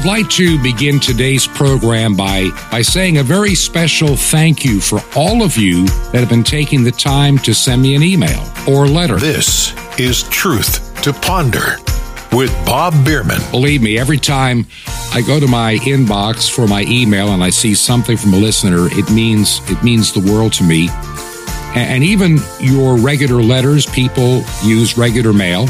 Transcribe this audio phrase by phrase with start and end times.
[0.00, 4.98] would like to begin today's program by, by saying a very special thank you for
[5.14, 8.86] all of you that have been taking the time to send me an email or
[8.86, 9.18] letter.
[9.18, 11.76] This is Truth to Ponder
[12.32, 13.42] with Bob Bierman.
[13.50, 14.66] Believe me, every time
[15.12, 18.88] I go to my inbox for my email and I see something from a listener,
[18.92, 20.88] it means it means the world to me.
[21.74, 25.66] And even your regular letters, people use regular mail.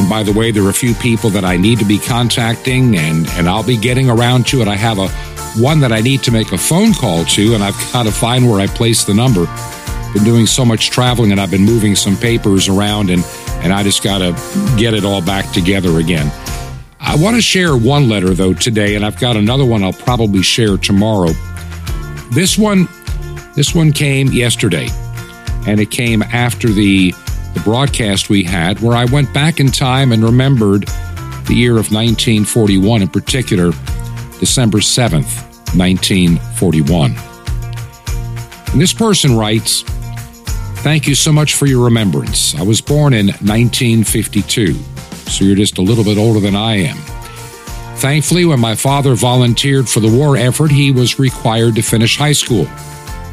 [0.00, 2.96] And by the way, there are a few people that I need to be contacting
[2.96, 4.66] and, and I'll be getting around to it.
[4.66, 5.08] I have a
[5.60, 8.48] one that I need to make a phone call to, and I've got to find
[8.48, 9.44] where I place the number.
[10.14, 13.22] Been doing so much traveling and I've been moving some papers around and,
[13.62, 14.32] and I just got to
[14.78, 16.32] get it all back together again.
[16.98, 20.40] I want to share one letter though today, and I've got another one I'll probably
[20.40, 21.32] share tomorrow.
[22.30, 22.88] This one,
[23.54, 24.88] this one came yesterday,
[25.66, 27.12] and it came after the
[27.60, 30.86] broadcast we had, where I went back in time and remembered
[31.46, 33.72] the year of 1941, in particular,
[34.38, 35.42] December 7th,
[35.76, 37.14] 1941.
[38.72, 39.82] And this person writes,
[40.82, 42.54] Thank you so much for your remembrance.
[42.54, 46.96] I was born in 1952, so you're just a little bit older than I am.
[47.98, 52.32] Thankfully, when my father volunteered for the war effort, he was required to finish high
[52.32, 52.64] school.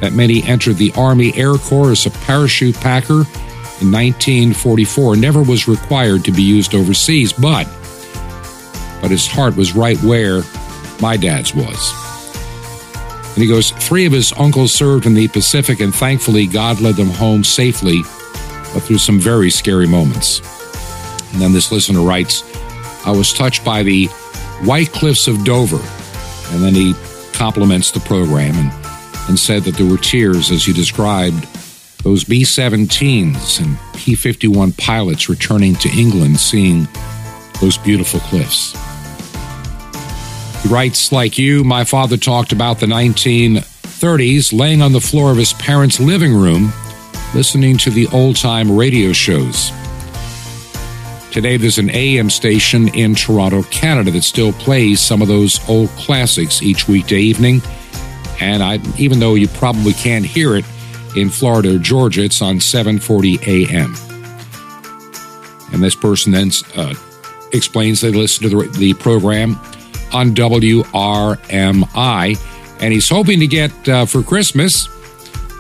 [0.01, 3.23] That meant he entered the Army Air Corps as a parachute packer
[3.79, 7.67] in 1944 never was required to be used overseas, but
[9.01, 10.41] but his heart was right where
[11.01, 11.93] my dad's was.
[13.35, 16.95] And he goes, three of his uncles served in the Pacific, and thankfully God led
[16.95, 18.01] them home safely,
[18.73, 20.39] but through some very scary moments.
[21.31, 22.43] And then this listener writes,
[23.05, 24.07] I was touched by the
[24.63, 25.79] White Cliffs of Dover.
[26.51, 26.95] And then he
[27.33, 28.71] compliments the program and,
[29.29, 31.47] and said that there were tears as he described
[32.07, 36.87] those B 17s and P 51 pilots returning to England seeing
[37.59, 38.71] those beautiful cliffs.
[40.63, 45.37] He writes, like you, my father talked about the 1930s laying on the floor of
[45.37, 46.71] his parents' living room
[47.35, 49.69] listening to the old time radio shows.
[51.33, 55.89] Today, there's an AM station in Toronto, Canada that still plays some of those old
[55.89, 57.61] classics each weekday evening.
[58.39, 60.63] And I, even though you probably can't hear it
[61.17, 63.95] in Florida or Georgia, it's on 7:40 a.m.
[65.73, 66.93] And this person then uh,
[67.51, 69.59] explains they listen to the, the program
[70.13, 70.77] on WRMI,
[72.81, 74.87] and he's hoping to get uh, for Christmas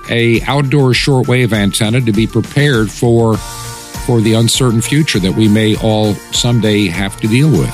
[0.09, 5.75] a outdoor shortwave antenna to be prepared for for the uncertain future that we may
[5.77, 7.73] all someday have to deal with.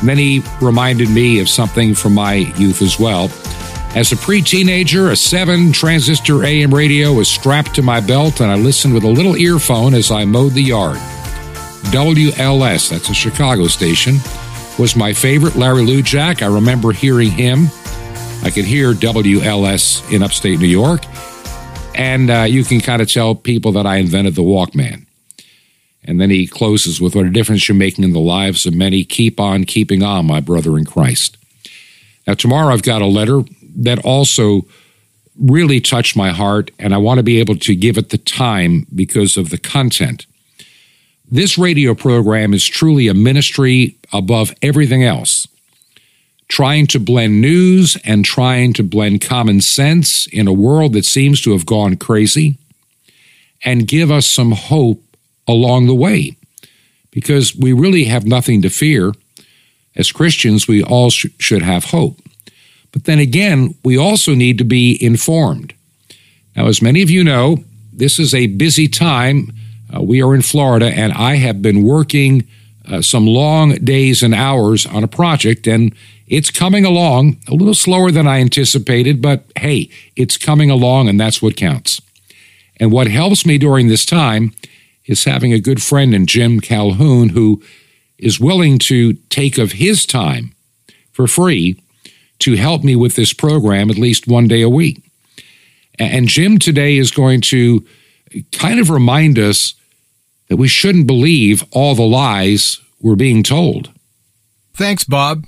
[0.00, 3.28] He reminded me of something from my youth as well.
[3.94, 8.50] As a pre teenager, a 7 transistor AM radio was strapped to my belt, and
[8.50, 10.98] I listened with a little earphone as I mowed the yard.
[11.90, 14.18] WLS, that's a Chicago station,
[14.78, 15.56] was my favorite.
[15.56, 17.68] Larry Lujack, I remember hearing him.
[18.44, 21.02] I could hear WLS in upstate New York.
[21.94, 25.06] And uh, you can kind of tell people that I invented the Walkman.
[26.04, 29.02] And then he closes with what a difference you're making in the lives of many.
[29.02, 31.36] Keep on keeping on, my brother in Christ.
[32.26, 33.42] Now, tomorrow I've got a letter
[33.78, 34.62] that also
[35.38, 38.86] really touched my heart, and I want to be able to give it the time
[38.94, 40.26] because of the content.
[41.30, 45.46] This radio program is truly a ministry above everything else,
[46.48, 51.40] trying to blend news and trying to blend common sense in a world that seems
[51.42, 52.56] to have gone crazy
[53.64, 55.02] and give us some hope
[55.46, 56.36] along the way
[57.10, 59.12] because we really have nothing to fear.
[59.96, 62.20] As Christians, we all sh- should have hope.
[62.92, 65.74] But then again, we also need to be informed.
[66.56, 67.58] Now, as many of you know,
[67.92, 69.52] this is a busy time.
[69.94, 72.46] Uh, we are in Florida, and I have been working
[72.90, 75.94] uh, some long days and hours on a project, and
[76.26, 81.18] it's coming along a little slower than I anticipated, but hey, it's coming along, and
[81.18, 82.00] that's what counts.
[82.80, 84.52] And what helps me during this time
[85.06, 87.62] is having a good friend in Jim Calhoun who
[88.18, 90.52] is willing to take of his time
[91.12, 91.80] for free
[92.40, 95.02] to help me with this program at least one day a week.
[95.98, 97.84] And Jim today is going to
[98.52, 99.74] kind of remind us
[100.48, 103.90] that we shouldn't believe all the lies we're being told.
[104.74, 105.44] Thanks, Bob.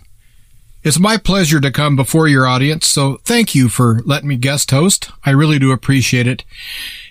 [0.83, 4.71] It's my pleasure to come before your audience, so thank you for letting me guest
[4.71, 5.11] host.
[5.25, 6.43] I really do appreciate it.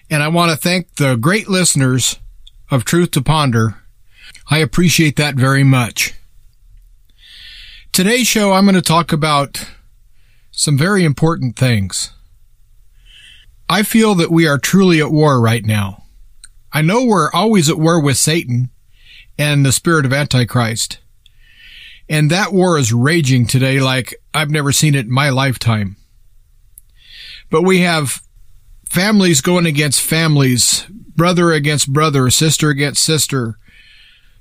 [0.09, 2.17] And I want to thank the great listeners
[2.71, 3.75] of Truth to Ponder.
[4.49, 6.13] I appreciate that very much.
[7.91, 9.65] Today's show, I'm going to talk about
[10.51, 12.13] some very important things.
[13.67, 16.05] I feel that we are truly at war right now.
[16.71, 18.69] I know we're always at war with Satan
[19.37, 20.99] and the spirit of Antichrist.
[22.07, 25.97] And that war is raging today like I've never seen it in my lifetime.
[27.49, 28.21] But we have
[28.85, 33.57] families going against families, brother against brother, sister against sister,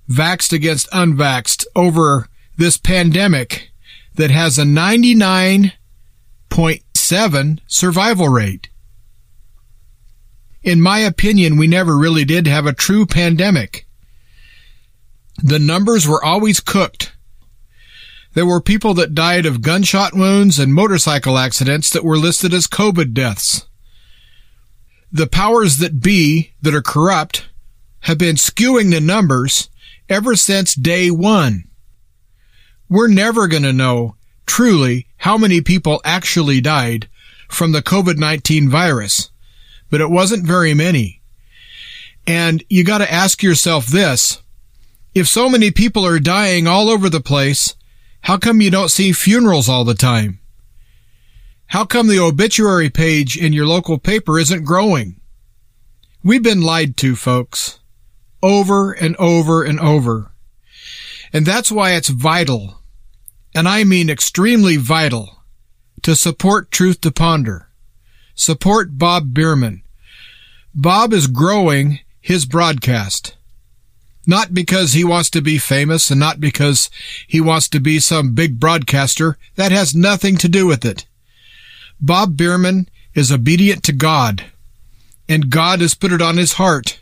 [0.09, 2.29] vaxxed against unvaxxed over
[2.59, 3.71] this pandemic
[4.17, 8.69] that has a 99.7 survival rate.
[10.63, 13.87] In my opinion, we never really did have a true pandemic.
[15.39, 17.13] The numbers were always cooked.
[18.35, 22.67] There were people that died of gunshot wounds and motorcycle accidents that were listed as
[22.67, 23.67] COVID deaths.
[25.13, 27.49] The powers that be that are corrupt
[28.01, 29.71] have been skewing the numbers
[30.09, 31.68] ever since day one.
[32.89, 37.09] We're never going to know truly how many people actually died
[37.49, 39.31] from the COVID-19 virus,
[39.91, 41.21] but it wasn't very many.
[42.27, 44.43] And you got to ask yourself this.
[45.15, 47.75] If so many people are dying all over the place,
[48.23, 50.41] how come you don't see funerals all the time?
[51.67, 55.21] How come the obituary page in your local paper isn't growing?
[56.23, 57.81] We've been lied to, folks.
[58.43, 60.33] Over and over and over.
[61.33, 62.78] And that's why it's vital,
[63.59, 65.43] and I mean extremely vital,
[66.03, 67.69] to support Truth to Ponder.
[68.37, 69.83] Support Bob Bierman.
[70.73, 73.37] Bob is growing his broadcast.
[74.25, 76.89] Not because he wants to be famous and not because
[77.27, 79.37] he wants to be some big broadcaster.
[79.57, 81.05] That has nothing to do with it.
[82.01, 84.45] Bob Bierman is obedient to God,
[85.29, 87.01] and God has put it on his heart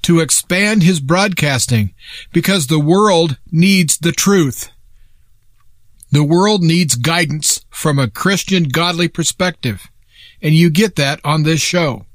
[0.00, 1.92] to expand his broadcasting
[2.32, 4.70] because the world needs the truth.
[6.12, 9.88] The world needs guidance from a Christian godly perspective,
[10.42, 12.06] and you get that on this show.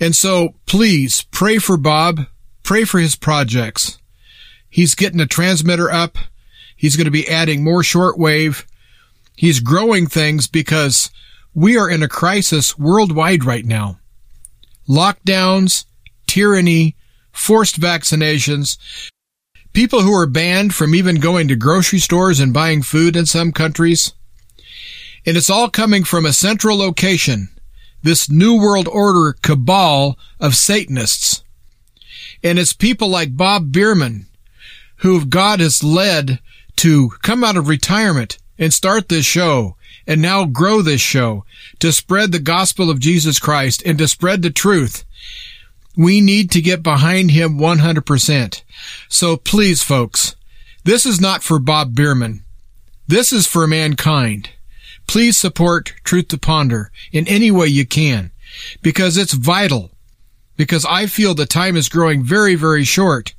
[0.00, 2.26] And so please pray for Bob,
[2.62, 3.98] pray for his projects.
[4.68, 6.18] He's getting a transmitter up.
[6.76, 8.64] He's going to be adding more shortwave.
[9.34, 11.10] He's growing things because
[11.54, 13.98] we are in a crisis worldwide right now.
[14.88, 15.86] Lockdowns,
[16.26, 16.96] tyranny,
[17.32, 18.78] forced vaccinations,
[19.72, 23.52] people who are banned from even going to grocery stores and buying food in some
[23.52, 24.12] countries.
[25.26, 27.48] And it's all coming from a central location,
[28.02, 31.42] this New World Order cabal of Satanists.
[32.42, 34.26] And it's people like Bob Bierman,
[34.96, 36.40] who God has led
[36.76, 39.76] to come out of retirement and start this show
[40.06, 41.44] and now grow this show
[41.80, 45.04] to spread the gospel of Jesus Christ and to spread the truth.
[45.98, 48.62] We need to get behind him 100%.
[49.10, 50.34] So please, folks,
[50.84, 52.44] this is not for Bob Bierman.
[53.06, 54.50] This is for mankind.
[55.06, 58.30] Please support Truth to Ponder in any way you can
[58.80, 59.90] because it's vital.
[60.56, 63.34] Because I feel the time is growing very, very short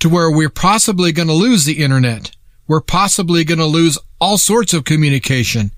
[0.00, 2.34] to where we're possibly going to lose the internet
[2.66, 5.72] we're possibly going to lose all sorts of communication.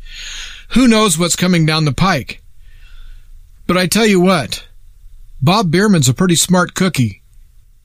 [0.70, 2.42] Who knows what's coming down the pike?
[3.66, 4.66] But I tell you what,
[5.40, 7.22] Bob Bierman's a pretty smart cookie.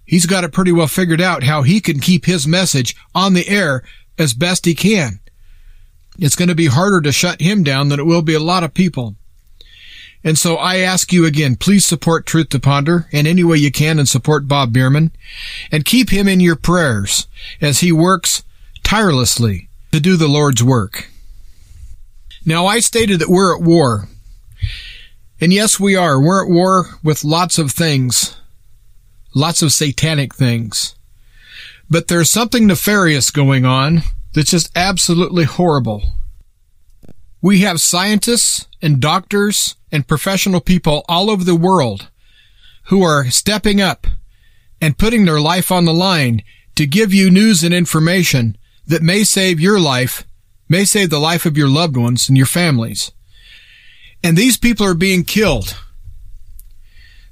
[0.05, 3.47] He's got it pretty well figured out how he can keep his message on the
[3.47, 3.83] air
[4.17, 5.19] as best he can.
[6.19, 8.63] It's going to be harder to shut him down than it will be a lot
[8.63, 9.15] of people.
[10.23, 13.71] And so I ask you again, please support Truth to Ponder in any way you
[13.71, 15.11] can and support Bob Bierman
[15.71, 17.27] and keep him in your prayers
[17.59, 18.43] as he works
[18.83, 21.09] tirelessly to do the Lord's work.
[22.45, 24.09] Now, I stated that we're at war.
[25.41, 26.21] And yes, we are.
[26.21, 28.37] We're at war with lots of things,
[29.33, 30.95] lots of satanic things.
[31.89, 36.03] But there's something nefarious going on that's just absolutely horrible.
[37.41, 42.09] We have scientists and doctors and professional people all over the world
[42.85, 44.05] who are stepping up
[44.79, 46.43] and putting their life on the line
[46.75, 50.23] to give you news and information that may save your life,
[50.69, 53.11] may save the life of your loved ones and your families.
[54.23, 55.77] And these people are being killed.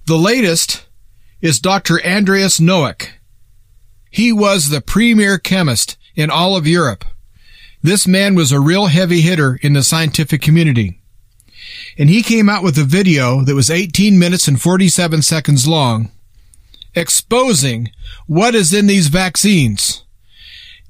[0.06, 0.88] The latest
[1.42, 2.04] is Dr.
[2.06, 3.10] Andreas Noack.
[4.10, 7.06] He was the premier chemist in all of Europe.
[7.82, 11.00] This man was a real heavy hitter in the scientific community.
[11.98, 16.12] And he came out with a video that was 18 minutes and 47 seconds long,
[16.96, 17.92] exposing
[18.26, 20.04] what is in these vaccines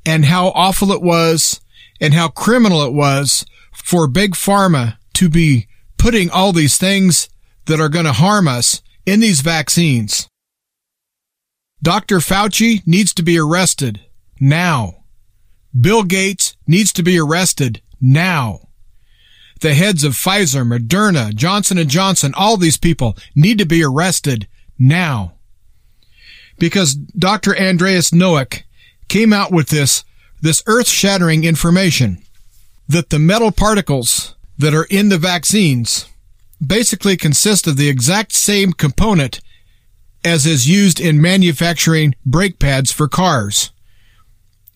[0.06, 1.62] and how awful it was
[2.00, 5.68] and how criminal it was for big pharma to be
[6.00, 7.30] putting all these things
[7.66, 10.28] that are going to harm us in these vaccines.
[11.84, 12.18] Dr.
[12.18, 14.02] Fauci needs to be arrested
[14.40, 15.04] now.
[15.80, 18.70] Bill Gates needs to be arrested now.
[19.62, 24.48] The heads of Pfizer, Moderna, Johnson & Johnson, all these people need to be arrested
[24.80, 25.34] now.
[26.58, 27.58] Because Dr.
[27.58, 28.64] Andreas Noack
[29.10, 30.04] came out with this
[30.42, 32.24] this earth shattering information
[32.88, 36.06] that the metal particles that are in the vaccines
[36.66, 39.40] basically consist of the exact same component
[40.24, 43.72] as is used in manufacturing brake pads for cars.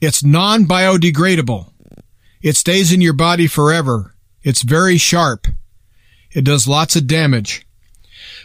[0.01, 1.71] It's non biodegradable.
[2.41, 4.15] It stays in your body forever.
[4.41, 5.47] It's very sharp.
[6.31, 7.65] It does lots of damage.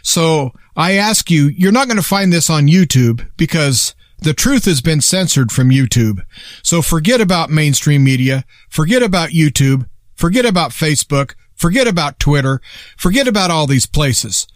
[0.03, 4.65] So I ask you, you're not going to find this on YouTube because the truth
[4.65, 6.21] has been censored from YouTube.
[6.63, 8.45] So forget about mainstream media.
[8.69, 9.87] Forget about YouTube.
[10.19, 11.35] Forget about Facebook.
[11.55, 12.59] Forget about Twitter.
[12.97, 14.47] Forget about all these places.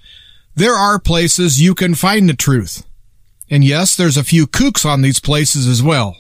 [0.55, 2.86] There are places you can find the truth.
[3.50, 6.17] And yes, there's a few kooks on these places as well.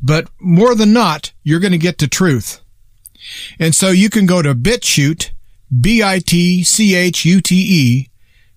[0.00, 2.62] But more than not, you're going to get the truth.
[3.58, 5.32] And so you can go to BitChute,
[5.78, 6.38] B-I-T-C-H-U-T-E,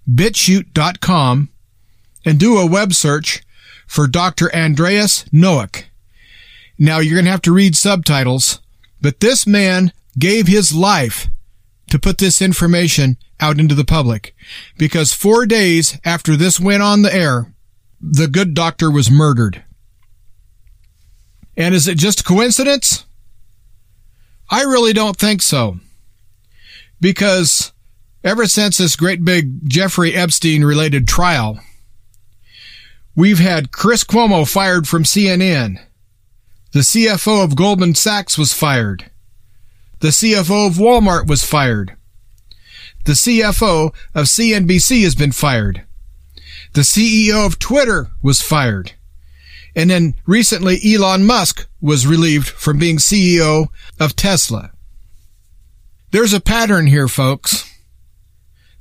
[0.09, 1.49] bitchute.com,
[2.23, 3.43] and do a web search
[3.85, 4.55] for Dr.
[4.55, 5.83] Andreas Noack.
[6.79, 8.61] Now you're going to have to read subtitles,
[9.01, 11.27] but this man gave his life
[11.89, 14.35] to put this information out into the public
[14.77, 17.53] because four days after this went on the air,
[18.01, 19.63] the good doctor was murdered.
[21.55, 23.05] And is it just coincidence?
[24.49, 25.79] I really don't think so.
[27.01, 27.73] Because
[28.23, 31.59] ever since this great big Jeffrey Epstein related trial,
[33.15, 35.79] we've had Chris Cuomo fired from CNN.
[36.73, 39.09] The CFO of Goldman Sachs was fired.
[39.99, 41.95] The CFO of Walmart was fired.
[43.05, 45.85] The CFO of CNBC has been fired.
[46.73, 48.93] The CEO of Twitter was fired.
[49.75, 53.67] And then recently Elon Musk was relieved from being CEO
[53.99, 54.71] of Tesla.
[56.11, 57.69] There's a pattern here, folks.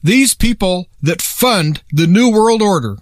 [0.02, 2.98] These people that fund the New World Order,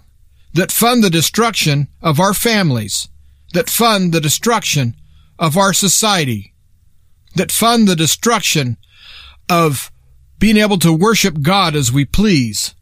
[0.53, 3.07] that fund the destruction of our families,
[3.53, 4.95] that fund the destruction
[5.37, 6.54] of our society,
[7.35, 8.77] that fund the destruction
[9.49, 9.91] of
[10.39, 12.75] being able to worship God as we please.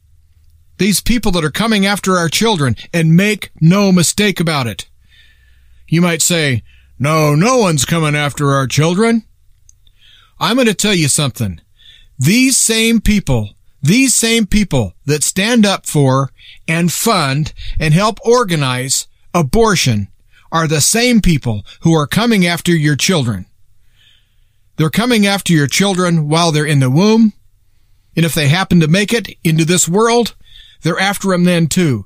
[0.77, 4.89] These people that are coming after our children and make no mistake about it.
[5.88, 6.63] You might say,
[6.98, 9.24] no, no one's coming after our children.
[10.39, 11.62] I'm going to tell you something.
[12.17, 16.31] These same people, these same people that stand up for
[16.67, 20.07] and fund and help organize abortion
[20.51, 23.45] are the same people who are coming after your children.
[24.75, 27.34] They're coming after your children while they're in the womb.
[28.15, 30.36] And if they happen to make it into this world,
[30.82, 32.06] they're after them then too.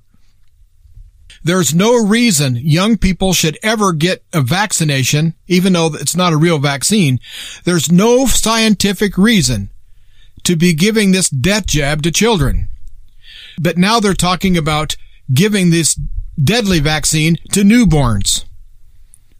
[1.43, 6.37] There's no reason young people should ever get a vaccination, even though it's not a
[6.37, 7.19] real vaccine.
[7.63, 9.69] There's no scientific reason
[10.43, 12.69] to be giving this death jab to children.
[13.59, 14.95] But now they're talking about
[15.33, 15.99] giving this
[16.41, 18.45] deadly vaccine to newborns.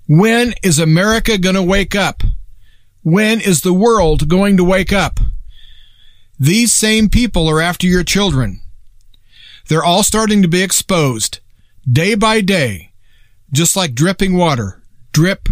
[0.08, 2.24] When is America going to wake up?
[3.10, 5.22] When is the world going to wake up?
[6.38, 8.60] These same people are after your children.
[9.70, 11.40] They're all starting to be exposed
[11.90, 12.92] day by day,
[13.54, 14.84] just like dripping water.
[15.14, 15.48] Drip,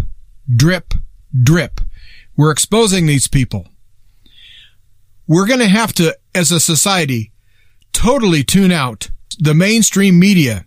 [0.53, 0.95] drip,
[1.31, 1.79] drip.
[2.35, 3.69] We're exposing these people.
[5.25, 7.31] We're going to have to, as a society,
[7.93, 10.65] totally tune out the mainstream media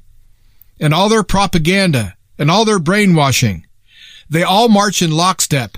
[0.80, 3.66] and all their propaganda and all their brainwashing.
[4.30, 5.76] They all march in lockstep.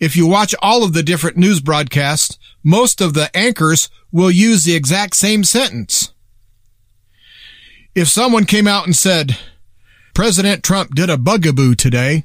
[0.00, 4.64] If you watch all of the different news broadcasts, most of the anchors will use
[4.64, 6.12] the exact same sentence.
[7.94, 9.38] If someone came out and said,
[10.14, 12.24] President Trump did a bugaboo today,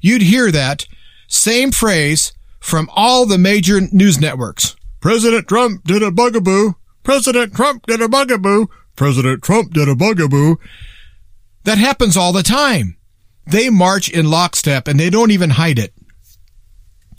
[0.00, 0.86] you'd hear that
[1.28, 4.76] same phrase from all the major news networks.
[5.00, 6.74] President Trump did a bugaboo.
[7.02, 8.68] President Trump did a bugaboo.
[8.94, 10.56] President Trump did a bugaboo.
[11.64, 12.96] That happens all the time.
[13.46, 15.92] They march in lockstep and they don't even hide it.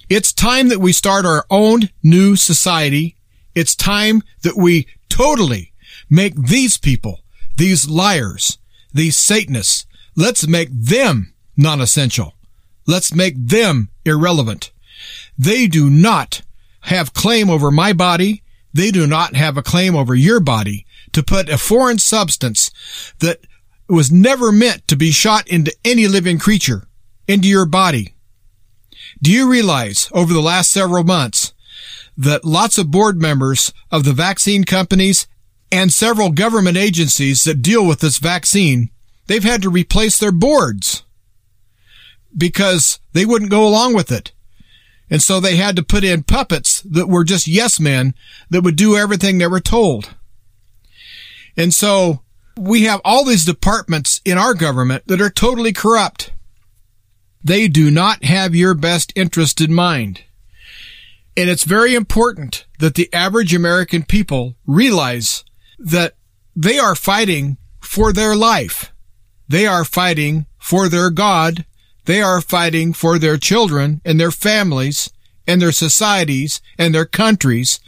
[0.10, 3.16] It's time that we start our own new society.
[3.56, 5.74] It's time that we totally
[6.10, 7.22] make these people,
[7.58, 8.58] these liars,
[8.94, 12.34] these Satanists, let's make them non-essential.
[12.86, 14.72] Let's make them irrelevant.
[15.38, 16.42] They do not
[16.82, 18.44] have claim over my body.
[18.74, 22.72] They do not have a claim over your body to put a foreign substance
[23.20, 23.40] that
[23.88, 26.88] was never meant to be shot into any living creature
[27.28, 28.13] into your body.
[29.24, 31.54] Do you realize over the last several months
[32.18, 35.28] that lots of board members of the vaccine companies
[35.72, 38.90] and several government agencies that deal with this vaccine,
[39.28, 41.04] they've had to replace their boards
[42.38, 44.34] because they wouldn't go along with it.
[45.10, 48.16] And so they had to put in puppets that were just yes men
[48.50, 50.16] that would do everything they were told.
[51.56, 52.24] And so
[52.58, 56.34] we have all these departments in our government that are totally corrupt.
[57.44, 60.24] They do not have your best interest in mind.
[61.36, 65.44] And it's very important that the average American people realize
[65.80, 66.16] that
[66.56, 68.94] they are fighting for their life.
[69.48, 71.66] They are fighting for their God.
[72.06, 75.10] They are fighting for their children and their families
[75.48, 77.80] and their societies and their countries.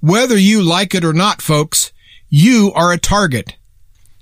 [0.00, 1.92] Whether you like it or not, folks,
[2.28, 3.56] you are a target.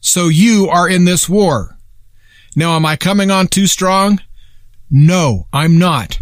[0.00, 1.76] So you are in this war.
[2.56, 4.20] Now, am I coming on too strong?
[4.90, 6.20] No, I'm not.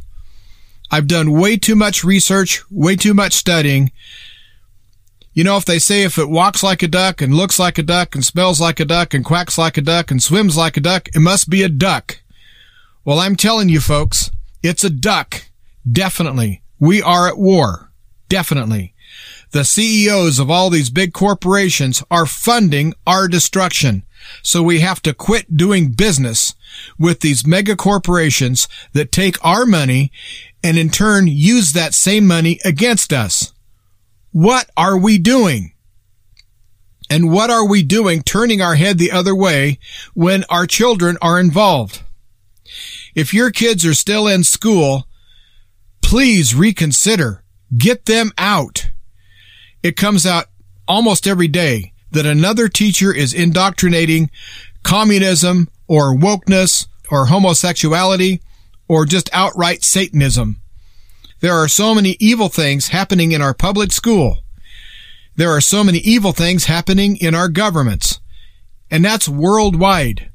[0.90, 3.92] I've done way too much research, way too much studying.
[5.32, 7.82] You know, if they say if it walks like a duck and looks like a
[7.82, 10.80] duck and smells like a duck and quacks like a duck and swims like a
[10.80, 12.20] duck, it must be a duck.
[13.04, 14.30] Well, I'm telling you folks,
[14.62, 15.44] it's a duck.
[15.90, 16.62] Definitely.
[16.78, 17.92] We are at war.
[18.28, 18.94] Definitely.
[19.52, 24.02] The CEOs of all these big corporations are funding our destruction.
[24.42, 26.54] So we have to quit doing business
[26.98, 30.12] with these mega corporations that take our money
[30.62, 33.52] and in turn use that same money against us.
[34.32, 35.72] What are we doing?
[37.10, 39.78] And what are we doing turning our head the other way
[40.14, 42.02] when our children are involved?
[43.14, 45.06] If your kids are still in school,
[46.02, 47.42] please reconsider.
[47.76, 48.90] Get them out.
[49.82, 50.46] It comes out
[50.86, 54.30] almost every day that another teacher is indoctrinating
[54.82, 58.40] communism or wokeness or homosexuality
[58.88, 60.60] or just outright Satanism.
[61.40, 64.38] There are so many evil things happening in our public school.
[65.36, 68.20] There are so many evil things happening in our governments.
[68.90, 70.30] And that's worldwide.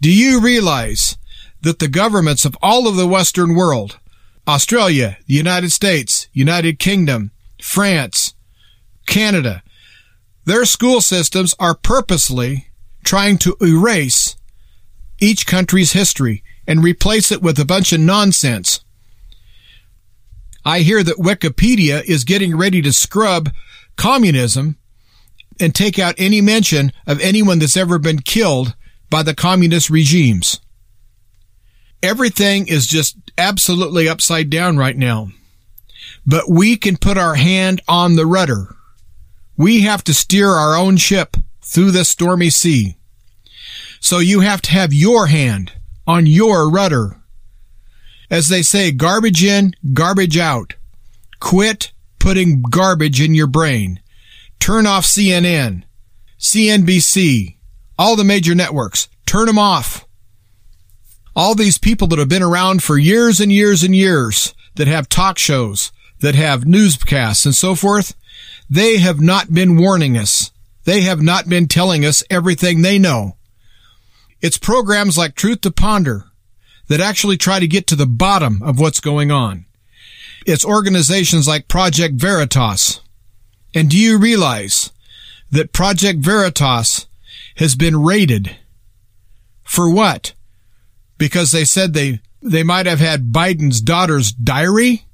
[0.00, 1.16] Do you realize
[1.62, 3.98] that the governments of all of the Western world,
[4.46, 7.30] Australia, the United States, United Kingdom,
[7.62, 8.34] France,
[9.06, 9.62] Canada,
[10.44, 12.68] their school systems are purposely
[13.04, 14.36] trying to erase
[15.20, 18.80] each country's history and replace it with a bunch of nonsense.
[20.64, 23.50] I hear that Wikipedia is getting ready to scrub
[23.96, 24.78] communism
[25.60, 28.74] and take out any mention of anyone that's ever been killed
[29.10, 30.60] by the communist regimes.
[32.02, 35.28] Everything is just absolutely upside down right now.
[36.26, 38.74] But we can put our hand on the rudder.
[39.56, 42.96] We have to steer our own ship through this stormy sea.
[44.00, 45.72] So you have to have your hand
[46.06, 47.20] on your rudder.
[48.30, 50.74] As they say, garbage in, garbage out.
[51.40, 54.00] Quit putting garbage in your brain.
[54.58, 55.84] Turn off CNN,
[56.38, 57.56] CNBC,
[57.98, 59.08] all the major networks.
[59.26, 60.06] Turn them off.
[61.36, 65.08] All these people that have been around for years and years and years that have
[65.08, 68.14] talk shows, that have newscasts and so forth,
[68.68, 70.50] they have not been warning us.
[70.84, 73.36] They have not been telling us everything they know.
[74.40, 76.26] It's programs like Truth to Ponder
[76.88, 79.64] that actually try to get to the bottom of what's going on.
[80.46, 83.00] It's organizations like Project Veritas.
[83.74, 84.92] And do you realize
[85.50, 87.06] that Project Veritas
[87.56, 88.56] has been raided?
[89.62, 90.34] For what?
[91.16, 95.06] Because they said they, they might have had Biden's daughter's diary?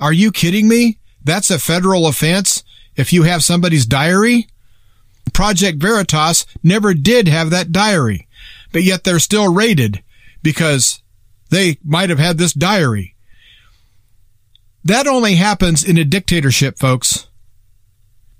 [0.00, 0.98] Are you kidding me?
[1.24, 2.64] That's a federal offense
[2.96, 4.48] if you have somebody's diary?
[5.32, 8.28] Project Veritas never did have that diary,
[8.72, 10.02] but yet they're still raided
[10.42, 11.02] because
[11.50, 13.14] they might have had this diary.
[14.84, 17.28] That only happens in a dictatorship, folks.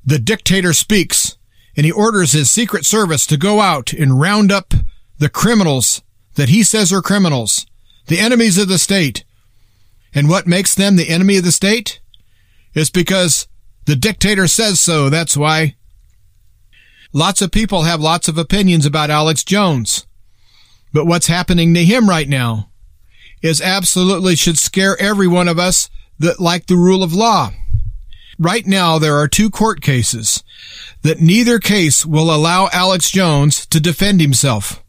[0.04, 1.36] The dictator speaks
[1.76, 4.74] and he orders his secret service to go out and round up
[5.18, 6.02] the criminals
[6.34, 7.66] that he says are criminals,
[8.08, 9.24] the enemies of the state.
[10.14, 12.00] And what makes them the enemy of the state?
[12.74, 13.46] Is because
[13.84, 15.10] the dictator says so.
[15.10, 15.76] That's why.
[17.12, 20.06] Lots of people have lots of opinions about Alex Jones.
[20.92, 22.70] But what's happening to him right now
[23.42, 27.50] is absolutely should scare every one of us that like the rule of law.
[28.38, 30.42] Right now, there are two court cases
[31.02, 34.82] that neither case will allow Alex Jones to defend himself.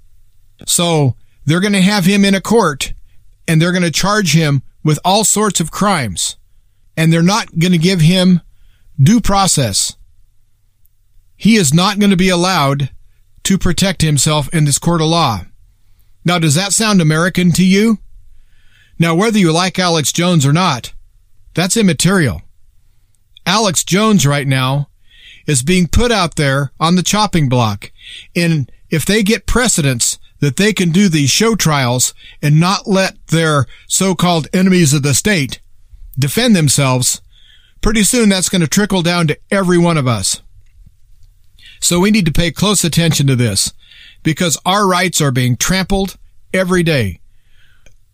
[0.66, 1.16] So
[1.46, 2.94] they're going to have him in a court
[3.48, 6.38] and they're going to charge him with all sorts of crimes
[6.96, 8.42] and they're not going to give him
[9.02, 9.96] due process.
[11.36, 12.92] He is not going to be allowed
[13.44, 15.42] to protect himself in this court of law.
[16.24, 18.00] Now, does that sound American to you?
[18.98, 20.94] Now, whether you like Alex Jones or not,
[21.54, 22.42] that's immaterial.
[23.46, 24.88] Alex Jones right now
[25.46, 27.92] is being put out there on the chopping block.
[28.36, 33.28] And if they get precedents that they can do these show trials and not let
[33.28, 35.60] their so-called enemies of the state
[36.18, 37.22] defend themselves,
[37.82, 40.42] pretty soon that's going to trickle down to every one of us.
[41.82, 43.74] So we need to pay close attention to this
[44.24, 46.18] because our rights are being trampled
[46.54, 47.20] every day.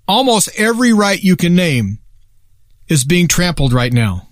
[0.09, 1.99] almost every right you can name
[2.87, 4.27] is being trampled right now.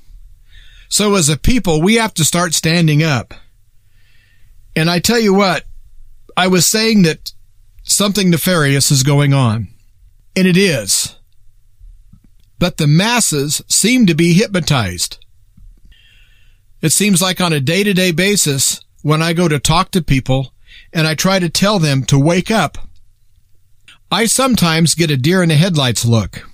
[0.89, 3.33] So as a people, we have to start standing up.
[4.75, 5.65] And I tell you what,
[6.35, 7.31] I was saying that
[7.83, 9.67] something nefarious is going on.
[10.35, 11.15] And it is.
[12.59, 15.23] But the masses seem to be hypnotized.
[16.81, 20.01] It seems like on a day to day basis, when I go to talk to
[20.01, 20.53] people
[20.93, 22.77] and I try to tell them to wake up,
[24.11, 26.47] I sometimes get a deer in the headlights look.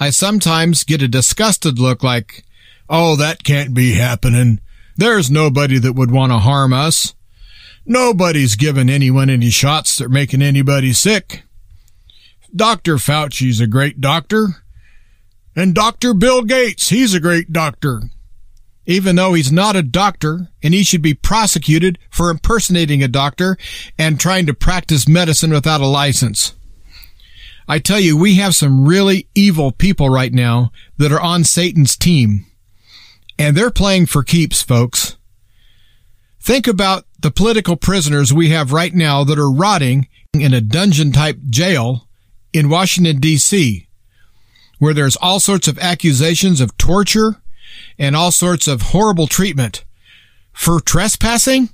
[0.00, 2.44] I sometimes get a disgusted look like,
[2.88, 4.60] oh, that can't be happening.
[4.96, 7.14] There's nobody that would want to harm us.
[7.84, 11.42] Nobody's giving anyone any shots that are making anybody sick.
[12.54, 12.96] Dr.
[12.98, 14.62] Fauci's a great doctor.
[15.58, 16.14] And Dr.
[16.14, 18.02] Bill Gates, he's a great doctor.
[18.86, 23.58] Even though he's not a doctor and he should be prosecuted for impersonating a doctor
[23.98, 26.54] and trying to practice medicine without a license.
[27.66, 31.96] I tell you, we have some really evil people right now that are on Satan's
[31.96, 32.46] team.
[33.36, 35.16] And they're playing for keeps, folks.
[36.40, 41.10] Think about the political prisoners we have right now that are rotting in a dungeon
[41.10, 42.06] type jail
[42.52, 43.87] in Washington DC,
[44.78, 47.36] where there's all sorts of accusations of torture
[47.98, 49.84] and all sorts of horrible treatment
[50.52, 51.70] for trespassing.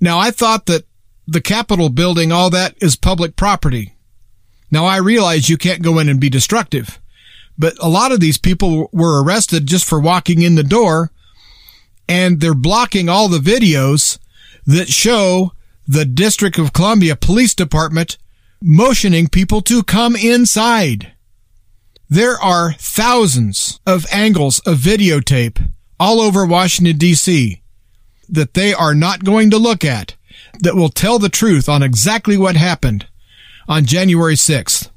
[0.00, 0.86] Now I thought that
[1.26, 3.94] the Capitol building, all that is public property.
[4.70, 7.00] Now I realize you can't go in and be destructive,
[7.56, 11.10] but a lot of these people were arrested just for walking in the door
[12.08, 14.18] and they're blocking all the videos
[14.66, 15.52] that show
[15.86, 18.18] the District of Columbia Police Department
[18.62, 21.13] motioning people to come inside.
[22.08, 27.60] There are thousands of angles of videotape all over Washington DC
[28.28, 30.16] that they are not going to look at
[30.60, 33.06] that will tell the truth on exactly what happened
[33.68, 34.90] on January 6th.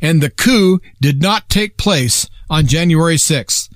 [0.00, 3.68] And the coup did not take place on January 6th.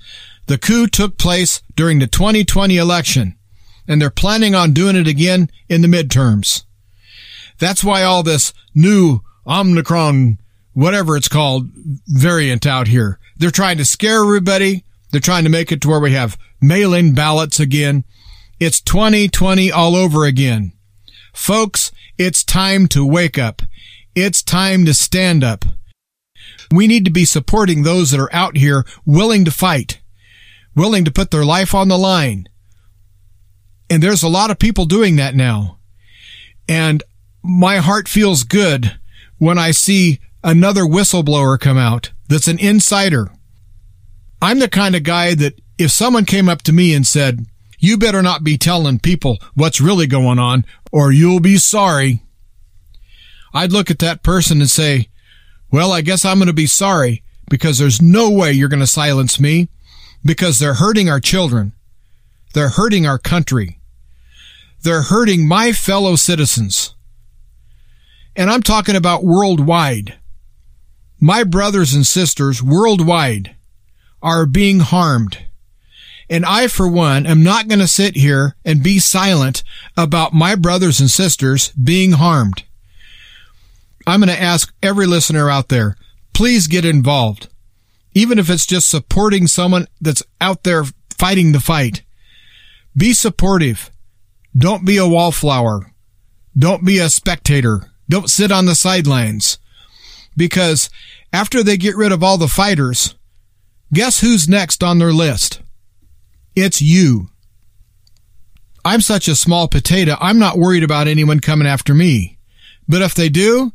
[0.47, 3.37] The coup took place during the 2020 election,
[3.87, 6.63] and they're planning on doing it again in the midterms.
[7.59, 10.39] That's why all this new Omicron,
[10.79, 11.69] whatever it's called,
[12.07, 13.19] variant out here.
[13.35, 14.85] They're trying to scare everybody.
[15.11, 18.05] They're trying to make it to where we have mail-in ballots again.
[18.61, 20.71] It's 2020 all over again.
[21.33, 23.61] Folks, it's time to wake up.
[24.15, 25.65] It's time to stand up.
[26.71, 29.99] We need to be supporting those that are out here willing to fight,
[30.75, 32.47] willing to put their life on the line.
[33.89, 35.79] And there's a lot of people doing that now.
[36.69, 37.03] And
[37.43, 38.97] my heart feels good
[39.39, 43.31] when I see another whistleblower come out that's an insider.
[44.41, 47.45] I'm the kind of guy that if someone came up to me and said,
[47.79, 52.21] you better not be telling people what's really going on or you'll be sorry.
[53.53, 55.07] I'd look at that person and say,
[55.71, 58.87] well, I guess I'm going to be sorry because there's no way you're going to
[58.87, 59.69] silence me
[60.23, 61.73] because they're hurting our children.
[62.53, 63.79] They're hurting our country.
[64.83, 66.95] They're hurting my fellow citizens.
[68.35, 70.18] And I'm talking about worldwide.
[71.19, 73.55] My brothers and sisters worldwide
[74.21, 75.45] are being harmed.
[76.29, 79.63] And I, for one, am not going to sit here and be silent
[79.97, 82.63] about my brothers and sisters being harmed.
[84.05, 85.95] I'm going to ask every listener out there,
[86.33, 87.49] please get involved.
[88.13, 90.85] Even if it's just supporting someone that's out there
[91.17, 92.03] fighting the fight.
[92.95, 93.91] Be supportive.
[94.57, 95.91] Don't be a wallflower.
[96.57, 97.91] Don't be a spectator.
[98.07, 99.59] Don't sit on the sidelines.
[100.39, 100.89] Because
[101.31, 103.13] after they get rid of all the fighters,
[103.93, 105.61] guess who's next on their list?
[106.55, 107.29] It's you.
[108.83, 112.37] I'm such a small potato, I'm not worried about anyone coming after me.
[112.87, 113.73] But if they do,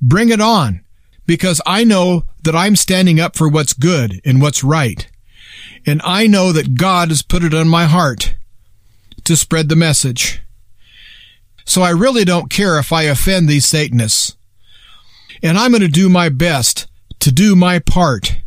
[0.00, 0.84] Bring it on
[1.26, 5.10] because I know that I'm standing up for what's good and what's right.
[5.84, 8.36] And I know that God has put it on my heart
[9.24, 10.40] to spread the message.
[11.64, 14.36] So I really don't care if I offend these Satanists.
[15.42, 16.86] And I'm going to do my best
[17.20, 18.38] to do my part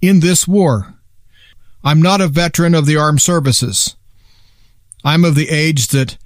[0.00, 0.94] in this war.
[1.84, 3.96] I'm not a veteran of the armed services.
[5.04, 6.18] I'm of the age that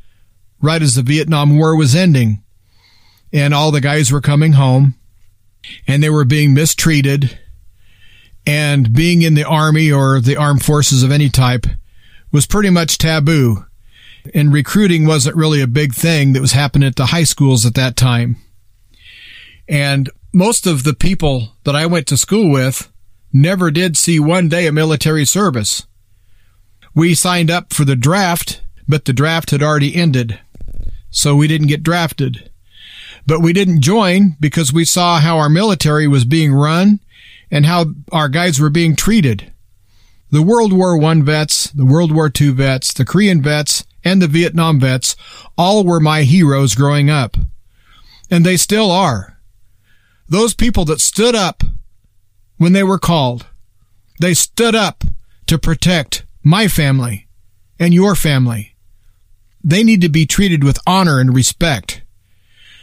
[0.61, 2.43] right as the Vietnam War was ending,
[3.33, 4.95] and all the guys were coming home
[5.87, 7.39] and they were being mistreated
[8.47, 11.67] and being in the army or the armed forces of any type
[12.33, 13.65] was pretty much taboo
[14.35, 17.75] and recruiting wasn't really a big thing that was happening at the high schools at
[17.75, 18.37] that time.
[19.71, 22.91] And most of the people that I went to school with
[23.33, 25.87] never did see one day of military service.
[26.93, 30.41] We signed up for the draft, but the draft had already ended.
[31.09, 32.51] So we didn't get drafted.
[33.27, 36.99] But we didn't join because we saw how our military was being run
[37.49, 39.53] and how our guys were being treated.
[40.31, 44.27] The World War I vets, the World War II vets, the Korean vets, and the
[44.27, 45.15] Vietnam vets
[45.57, 47.37] all were my heroes growing up.
[48.29, 49.40] And they still are.
[50.31, 51.65] Those people that stood up
[52.57, 53.47] when they were called,
[54.21, 55.03] they stood up
[55.47, 57.27] to protect my family
[57.81, 58.77] and your family.
[59.65, 62.03] They need to be treated with honor and respect.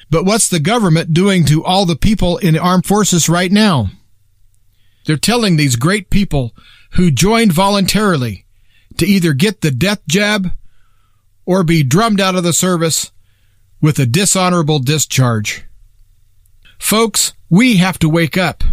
[0.10, 3.92] But what's the government doing to all the people in the armed forces right now?
[5.06, 6.54] They're telling these great people
[6.92, 8.46] who joined voluntarily
[8.98, 10.52] to either get the death jab
[11.46, 13.12] or be drummed out of the service
[13.80, 15.67] with a dishonorable discharge.
[16.88, 18.64] Folks, we have to wake up.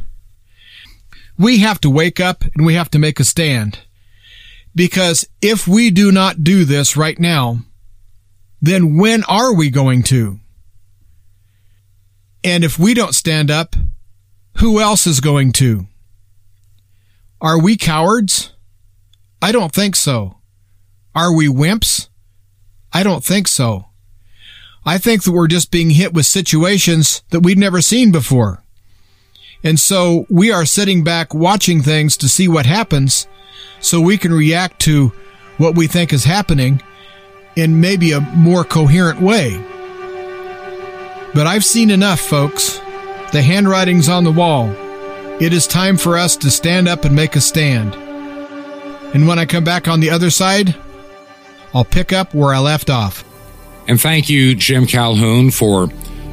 [1.36, 3.80] We have to wake up and we have to make a stand.
[4.72, 7.64] Because if we do not do this right now,
[8.62, 10.38] then when are we going to?
[12.44, 13.74] And if we don't stand up,
[14.58, 15.88] who else is going to?
[17.40, 18.52] Are we cowards?
[19.42, 20.38] I don't think so.
[21.16, 22.10] Are we wimps?
[22.92, 23.86] I don't think so.
[24.86, 28.62] I think that we're just being hit with situations that we've never seen before.
[29.62, 33.26] And so we are sitting back watching things to see what happens
[33.80, 35.12] so we can react to
[35.56, 36.82] what we think is happening
[37.56, 39.56] in maybe a more coherent way.
[41.34, 42.78] But I've seen enough, folks.
[43.32, 44.68] The handwriting's on the wall.
[45.40, 47.94] It is time for us to stand up and make a stand.
[49.14, 50.76] And when I come back on the other side,
[51.72, 53.24] I'll pick up where I left off.
[53.86, 55.88] And thank you, Jim Calhoun, for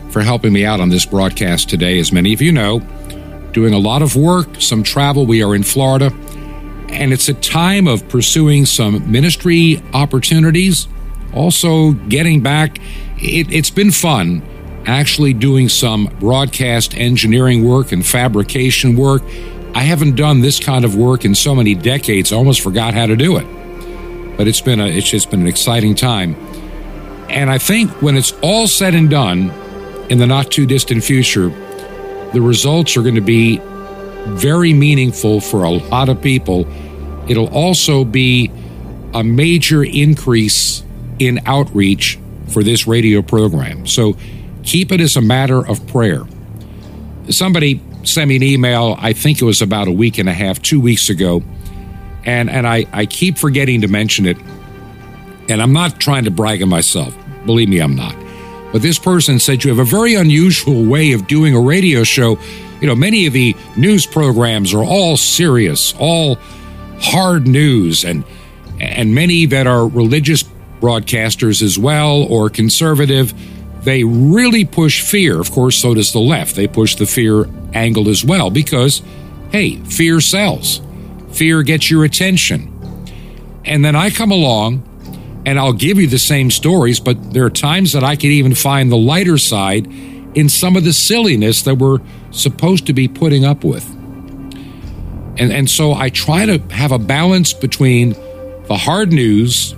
[0.09, 1.97] for helping me out on this broadcast today.
[1.99, 2.79] As many of you know,
[3.51, 5.25] doing a lot of work, some travel.
[5.25, 6.13] We are in Florida,
[6.89, 10.87] and it's a time of pursuing some ministry opportunities.
[11.33, 12.79] Also, getting back.
[13.17, 14.41] It, it's been fun
[14.87, 19.21] actually doing some broadcast engineering work and fabrication work.
[19.75, 22.33] I haven't done this kind of work in so many decades.
[22.33, 23.45] I almost forgot how to do it
[24.41, 26.35] but it's been a it's just been an exciting time.
[27.32, 29.50] And I think when it's all said and done
[30.10, 31.50] in the not too distant future,
[32.34, 33.60] the results are going to be
[34.28, 36.67] very meaningful for a lot of people.
[37.30, 38.52] It'll also be
[39.13, 40.84] a major increase
[41.20, 43.88] in outreach for this radio program.
[43.88, 44.15] So
[44.63, 46.26] keep it as a matter of prayer.
[47.30, 50.62] Somebody sent me an email, I think it was about a week and a half,
[50.62, 51.44] two weeks ago
[52.26, 54.38] and and I, I keep forgetting to mention it.
[55.50, 57.15] And I'm not trying to brag on myself.
[57.45, 58.15] Believe me, I'm not.
[58.71, 62.38] But this person said you have a very unusual way of doing a radio show.
[62.80, 66.38] You know, many of the news programs are all serious, all
[66.99, 68.23] hard news, and
[68.80, 70.43] and many that are religious
[70.80, 73.34] broadcasters as well or conservative,
[73.84, 75.39] they really push fear.
[75.39, 76.56] Of course, so does the left.
[76.56, 79.04] They push the fear angle as well because,
[79.51, 80.82] hey, fear sells.
[81.32, 82.67] Fear gets your attention.
[83.63, 84.84] And then I come along
[85.45, 88.54] and I'll give you the same stories, but there are times that I can even
[88.54, 89.88] find the lighter side
[90.36, 91.99] in some of the silliness that we're
[92.32, 93.88] supposed to be putting up with.
[95.38, 98.12] And, and so I try to have a balance between
[98.67, 99.75] the hard news,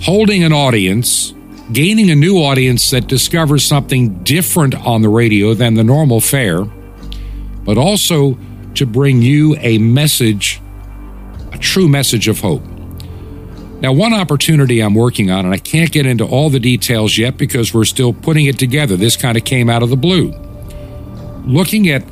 [0.00, 1.34] holding an audience,
[1.72, 6.64] gaining a new audience that discovers something different on the radio than the normal fare,
[7.64, 8.38] but also
[8.74, 10.60] to bring you a message,
[11.52, 12.62] a true message of hope.
[13.80, 17.36] Now, one opportunity I'm working on, and I can't get into all the details yet
[17.36, 18.96] because we're still putting it together.
[18.96, 20.32] This kind of came out of the blue.
[21.44, 22.04] Looking at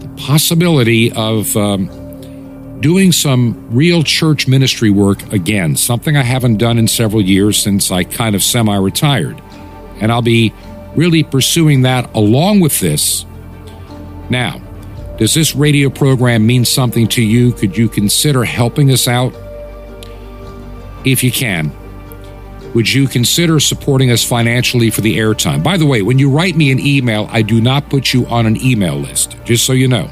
[0.00, 6.76] the possibility of um, doing some real church ministry work again, something I haven't done
[6.76, 9.40] in several years since I kind of semi retired.
[10.00, 10.52] And I'll be
[10.96, 13.24] really pursuing that along with this.
[14.28, 14.60] Now,
[15.18, 17.52] does this radio program mean something to you?
[17.52, 19.32] Could you consider helping us out?
[21.04, 21.72] If you can,
[22.74, 25.62] would you consider supporting us financially for the airtime?
[25.62, 28.46] By the way, when you write me an email, I do not put you on
[28.46, 30.10] an email list, just so you know.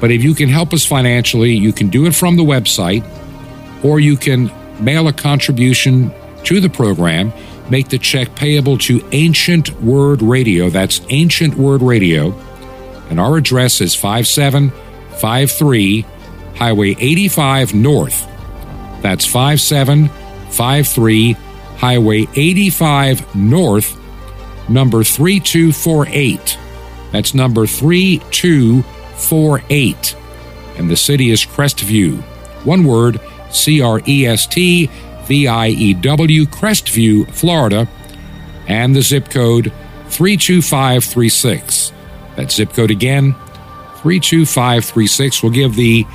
[0.00, 3.04] But if you can help us financially, you can do it from the website,
[3.84, 6.12] or you can mail a contribution
[6.44, 7.32] to the program,
[7.70, 10.70] make the check payable to Ancient Word Radio.
[10.70, 12.36] That's Ancient Word Radio
[13.12, 16.06] and our address is 5753
[16.56, 18.26] Highway 85 North.
[19.02, 21.36] That's 5753
[21.82, 23.98] Highway 85 North,
[24.68, 26.56] number 3248.
[27.10, 30.16] That's number 3248.
[30.78, 32.22] And the city is Crestview.
[32.64, 34.88] One word C R E S T
[35.24, 37.88] V I E W, Crestview, Florida.
[38.68, 39.72] And the zip code
[40.10, 41.92] 32536.
[42.36, 43.34] That zip code again,
[44.02, 45.42] 32536.
[45.42, 46.06] We'll give the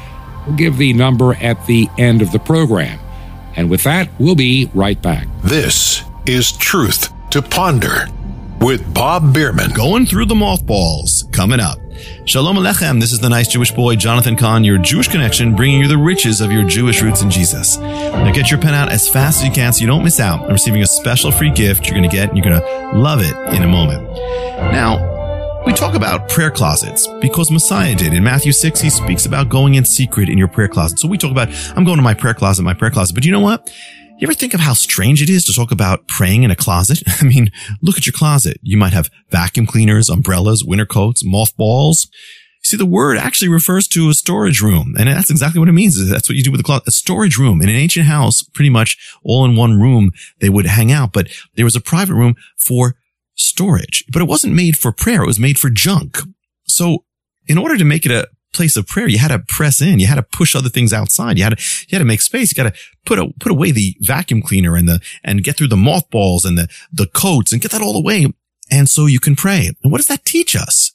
[0.47, 2.99] we'll give the number at the end of the program.
[3.55, 5.27] And with that, we'll be right back.
[5.43, 8.07] This is Truth to Ponder
[8.59, 9.71] with Bob Bierman.
[9.71, 11.79] Going through the mothballs, coming up.
[12.25, 13.01] Shalom Alechem.
[13.01, 16.41] This is the nice Jewish boy, Jonathan Cahn, your Jewish connection, bringing you the riches
[16.41, 17.77] of your Jewish roots in Jesus.
[17.77, 20.41] Now get your pen out as fast as you can so you don't miss out
[20.41, 23.21] on receiving a special free gift you're going to get and you're going to love
[23.21, 24.03] it in a moment.
[24.71, 25.16] Now,
[25.67, 28.13] we talk about prayer closets because Messiah did.
[28.13, 30.97] In Matthew 6, he speaks about going in secret in your prayer closet.
[30.97, 33.13] So we talk about, I'm going to my prayer closet, my prayer closet.
[33.13, 33.69] But you know what?
[34.17, 37.03] You ever think of how strange it is to talk about praying in a closet?
[37.21, 37.51] I mean,
[37.81, 38.61] look at your closet.
[38.61, 42.07] You might have vacuum cleaners, umbrellas, winter coats, mothballs.
[42.63, 46.09] See, the word actually refers to a storage room, and that's exactly what it means.
[46.09, 46.87] That's what you do with a closet.
[46.87, 50.65] A storage room in an ancient house, pretty much all in one room, they would
[50.65, 52.95] hang out, but there was a private room for
[53.37, 55.23] storage, but it wasn't made for prayer.
[55.23, 56.19] It was made for junk.
[56.65, 57.05] So
[57.47, 59.99] in order to make it a place of prayer, you had to press in.
[59.99, 61.37] You had to push other things outside.
[61.37, 62.51] You had to, you had to make space.
[62.51, 65.67] You got to put a, put away the vacuum cleaner and the, and get through
[65.67, 68.33] the mothballs and the, the coats and get that all away.
[68.69, 69.71] And so you can pray.
[69.83, 70.93] And what does that teach us?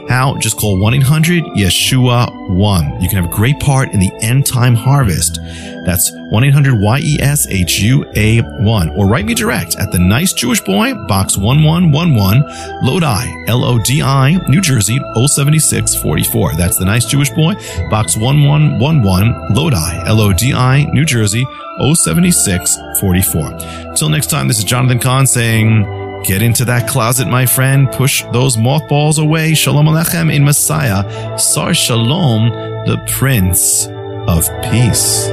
[0.09, 0.39] How?
[0.39, 3.03] Just call 1-800-YESHUA-1.
[3.03, 5.39] You can have a great part in the end time harvest.
[5.85, 8.97] That's 1-800-Y-E-S-H-U-A-1.
[8.97, 12.43] Or write me direct at the Nice Jewish Boy, Box 1111,
[12.83, 16.55] Lodi, L-O-D-I, New Jersey, 07644.
[16.55, 17.55] That's the Nice Jewish Boy,
[17.91, 21.45] Box 1111, Lodi, L-O-D-I, New Jersey,
[21.79, 23.95] 07644.
[23.95, 25.85] Till next time, this is Jonathan Cahn saying,
[26.25, 27.91] Get into that closet, my friend.
[27.93, 29.55] Push those mothballs away.
[29.55, 31.39] Shalom Alechem in Messiah.
[31.39, 32.51] Sar Shalom,
[32.87, 33.87] the Prince
[34.27, 35.29] of Peace.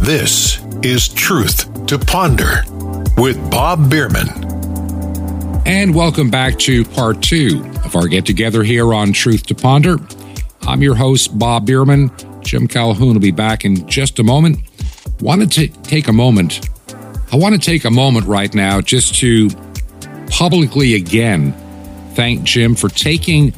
[0.00, 2.64] This is Truth to Ponder
[3.18, 4.28] with Bob Bierman.
[5.66, 9.98] And welcome back to part two of our get together here on Truth to Ponder.
[10.62, 12.10] I'm your host, Bob Bierman.
[12.42, 14.58] Jim Calhoun will be back in just a moment.
[15.20, 16.68] Wanted to take a moment.
[17.32, 19.48] I want to take a moment right now just to
[20.30, 21.54] publicly again
[22.14, 23.54] thank Jim for taking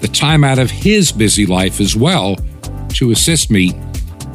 [0.00, 2.36] the time out of his busy life as well
[2.90, 3.72] to assist me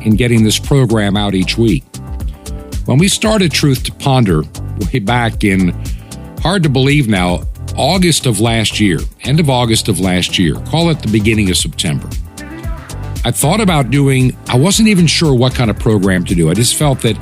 [0.02, 1.84] in getting this program out each week.
[2.86, 4.42] When we started Truth to Ponder
[4.92, 5.70] way back in,
[6.40, 7.44] hard to believe now,
[7.78, 11.58] August of last year, end of August of last year, call it the beginning of
[11.58, 12.10] September,
[13.24, 16.50] I thought about doing, I wasn't even sure what kind of program to do.
[16.50, 17.18] I just felt that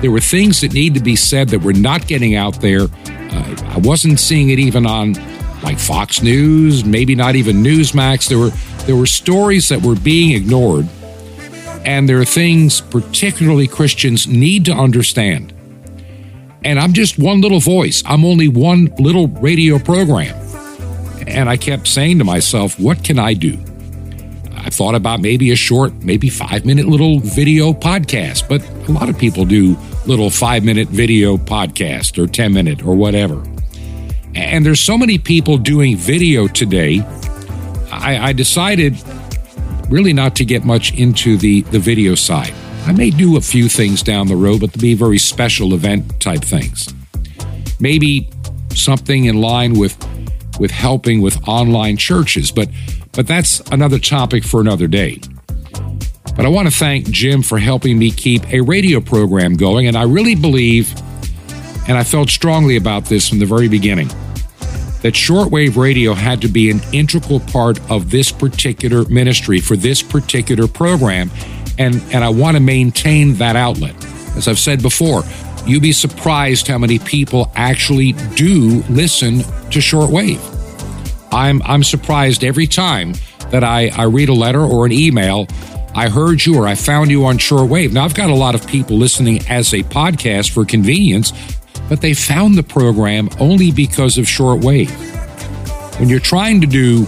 [0.00, 2.82] there were things that need to be said that were not getting out there.
[3.06, 5.14] Uh, I wasn't seeing it even on
[5.62, 8.28] like Fox News, maybe not even Newsmax.
[8.28, 8.50] There were
[8.84, 10.88] there were stories that were being ignored
[11.84, 15.53] and there are things, particularly Christians, need to understand.
[16.64, 18.02] And I'm just one little voice.
[18.06, 20.34] I'm only one little radio program.
[21.26, 23.58] And I kept saying to myself, what can I do?
[24.56, 29.10] I thought about maybe a short, maybe five minute little video podcast, but a lot
[29.10, 33.42] of people do little five minute video podcast or 10 minute or whatever.
[34.34, 37.02] And there's so many people doing video today.
[37.92, 38.96] I, I decided
[39.90, 42.54] really not to get much into the, the video side.
[42.86, 46.20] I may do a few things down the road, but to be very special event
[46.20, 46.92] type things.
[47.80, 48.28] Maybe
[48.74, 49.96] something in line with
[50.58, 52.50] with helping with online churches.
[52.50, 52.68] But
[53.12, 55.20] but that's another topic for another day.
[56.36, 59.96] But I want to thank Jim for helping me keep a radio program going, and
[59.96, 60.92] I really believe,
[61.86, 64.08] and I felt strongly about this from the very beginning,
[65.02, 70.02] that shortwave radio had to be an integral part of this particular ministry for this
[70.02, 71.30] particular program,
[71.78, 73.94] and and I want to maintain that outlet.
[74.36, 75.22] As I've said before,
[75.66, 80.40] you'd be surprised how many people actually do listen to shortwave.
[81.32, 83.14] I'm I'm surprised every time
[83.50, 85.46] that I, I read a letter or an email.
[85.94, 87.92] I heard you or I found you on shortwave.
[87.92, 91.32] Now I've got a lot of people listening as a podcast for convenience,
[91.88, 94.90] but they found the program only because of shortwave.
[96.00, 97.06] When you're trying to do,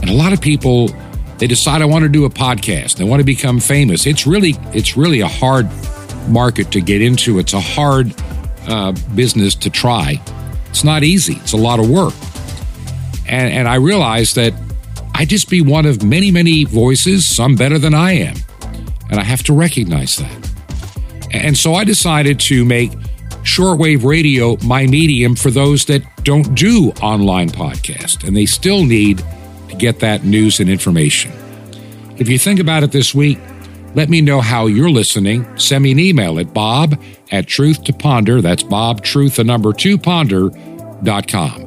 [0.00, 0.88] and a lot of people
[1.38, 4.06] they decide I want to do a podcast, they want to become famous.
[4.06, 5.68] It's really it's really a hard
[6.28, 7.38] market to get into.
[7.38, 8.14] It's a hard
[8.68, 10.20] uh, business to try.
[10.70, 11.34] It's not easy.
[11.34, 12.14] It's a lot of work.
[13.28, 14.52] And, and I realized that
[15.14, 18.36] I'd just be one of many, many voices, some better than I am.
[19.10, 20.50] And I have to recognize that.
[21.32, 22.92] And so I decided to make
[23.42, 29.24] shortwave radio my medium for those that don't do online podcast and they still need
[29.78, 31.32] get that news and information.
[32.18, 33.38] If you think about it this week,
[33.94, 35.58] let me know how you're listening.
[35.58, 37.00] Send me an email at bob
[37.32, 38.40] at truth to ponder.
[38.40, 41.66] That's bob, truth, the number two, ponder.com.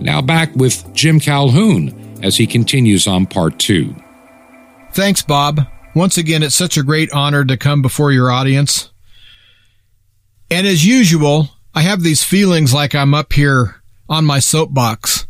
[0.00, 3.94] Now back with Jim Calhoun as he continues on part two.
[4.92, 5.60] Thanks, Bob.
[5.94, 8.90] Once again, it's such a great honor to come before your audience.
[10.50, 15.27] And as usual, I have these feelings like I'm up here on my soapbox,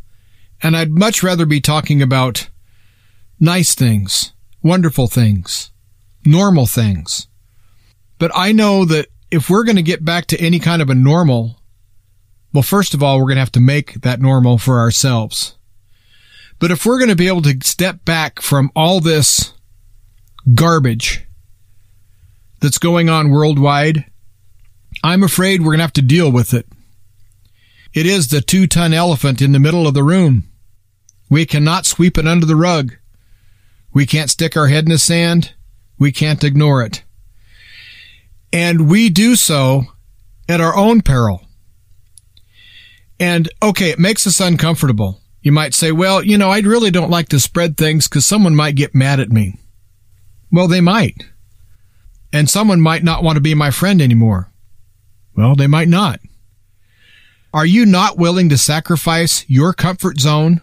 [0.63, 2.49] and I'd much rather be talking about
[3.39, 4.33] nice things,
[4.63, 5.71] wonderful things,
[6.25, 7.29] normal things.
[8.19, 10.95] But I know that if we're going to get back to any kind of a
[10.95, 11.61] normal,
[12.53, 15.57] well, first of all, we're going to have to make that normal for ourselves.
[16.59, 19.53] But if we're going to be able to step back from all this
[20.55, 21.25] garbage
[22.61, 24.07] that's going on worldwide,
[25.05, 26.67] I'm afraid we're going to have to deal with it.
[27.95, 30.47] It is the two ton elephant in the middle of the room.
[31.29, 32.97] We cannot sweep it under the rug.
[33.93, 35.55] We can't stick our head in the sand.
[35.99, 37.03] We can't ignore it.
[38.53, 39.85] And we do so
[40.49, 41.43] at our own peril.
[43.20, 45.20] And okay, it makes us uncomfortable.
[45.43, 48.55] You might say, well, you know, I really don't like to spread things because someone
[48.55, 49.59] might get mad at me.
[50.51, 51.24] Well, they might.
[52.33, 54.53] And someone might not want to be my friend anymore.
[55.37, 56.20] Well, they might not.
[57.53, 60.62] Are you not willing to sacrifice your comfort zone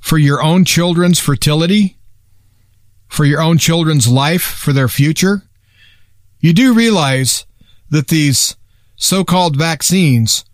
[0.00, 1.98] for your own children's fertility?
[3.08, 5.42] For your own children's life, for their future?
[6.40, 7.44] You do realize
[7.90, 8.56] that these
[8.96, 10.44] so-called vaccines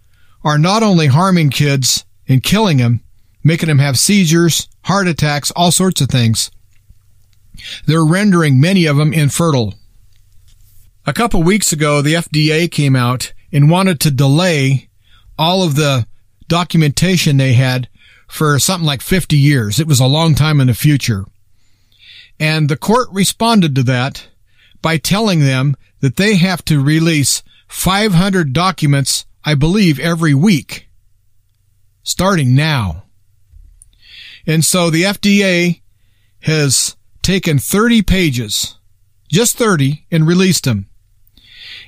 [0.42, 3.02] are not only harming kids and killing them,
[3.44, 6.50] making them have seizures, heart attacks, all sorts of things.
[7.86, 9.74] They're rendering many of them infertile.
[11.06, 14.88] A couple weeks ago, the FDA came out and wanted to delay
[15.38, 16.06] all of the
[16.48, 17.88] documentation they had
[18.26, 19.78] for something like 50 years.
[19.78, 21.24] It was a long time in the future.
[22.38, 24.28] And the court responded to that
[24.82, 30.88] by telling them that they have to release 500 documents, I believe, every week,
[32.02, 33.04] starting now.
[34.46, 35.80] And so the FDA
[36.42, 38.76] has taken 30 pages,
[39.28, 40.88] just 30, and released them.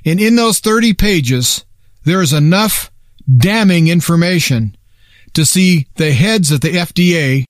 [0.05, 1.64] And in those 30 pages,
[2.05, 2.91] there is enough
[3.36, 4.76] damning information
[5.39, 7.45] to see the heads of the FDA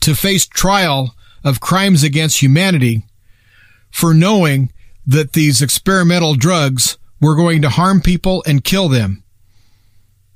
[0.00, 3.04] to face trial of crimes against humanity
[3.90, 4.72] for knowing
[5.04, 9.22] that these experimental drugs were going to harm people and kill them.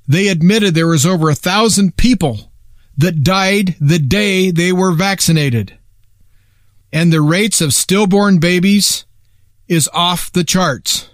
[0.07, 2.51] They admitted there was over a thousand people
[2.95, 5.79] that died the day they were vaccinated.
[6.93, 9.07] And the rates of stillborn babies
[9.67, 11.09] is off the charts.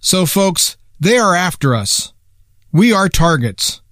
[0.00, 2.12] So folks, they are after us.
[2.72, 3.82] We are targets.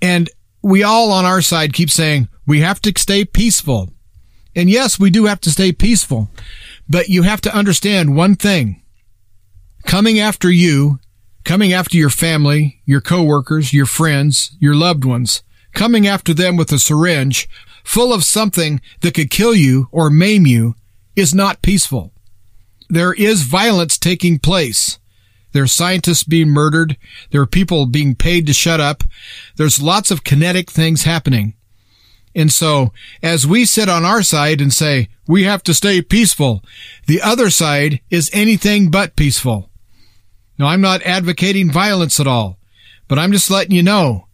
[0.00, 0.30] And
[0.62, 3.90] we all on our side keep saying we have to stay peaceful.
[4.54, 6.30] And yes, we do have to stay peaceful,
[6.88, 8.82] but you have to understand one thing.
[9.84, 10.98] Coming after you,
[11.44, 15.42] coming after your family, your coworkers, your friends, your loved ones,
[15.74, 17.48] coming after them with a syringe
[17.84, 20.74] full of something that could kill you or maim you
[21.14, 22.12] is not peaceful.
[22.88, 24.98] There is violence taking place.
[25.56, 26.98] There are scientists being murdered.
[27.30, 29.02] There are people being paid to shut up.
[29.56, 31.54] There's lots of kinetic things happening.
[32.34, 32.92] And so
[33.22, 36.62] as we sit on our side and say, we have to stay peaceful,
[37.06, 39.70] the other side is anything but peaceful.
[40.58, 42.58] Now I'm not advocating violence at all,
[43.08, 44.26] but I'm just letting you know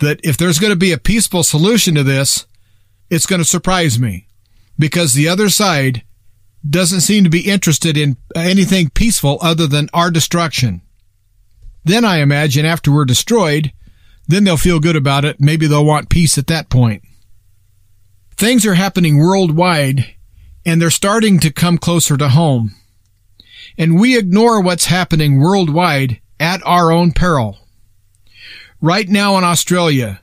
[0.00, 2.44] that if there's going to be a peaceful solution to this,
[3.08, 4.26] it's going to surprise me
[4.80, 6.02] because the other side
[6.68, 10.82] doesn't seem to be interested in uh, anything peaceful other than our destruction.
[11.84, 13.72] Then I imagine after we're destroyed,
[14.26, 15.40] then they'll feel good about it.
[15.40, 17.02] Maybe they'll want peace at that point.
[18.36, 20.14] Things are happening worldwide
[20.64, 22.74] and they're starting to come closer to home.
[23.78, 27.58] And we ignore what's happening worldwide at our own peril.
[28.80, 30.20] Right now in Australia,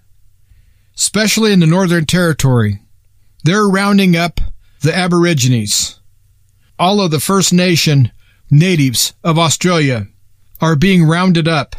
[0.95, 2.81] especially in the Northern Territory,
[3.43, 4.41] they're rounding up
[4.81, 5.99] the Aborigines.
[6.80, 8.11] All of the First Nation
[8.49, 10.07] natives of Australia
[10.59, 11.76] are being rounded up.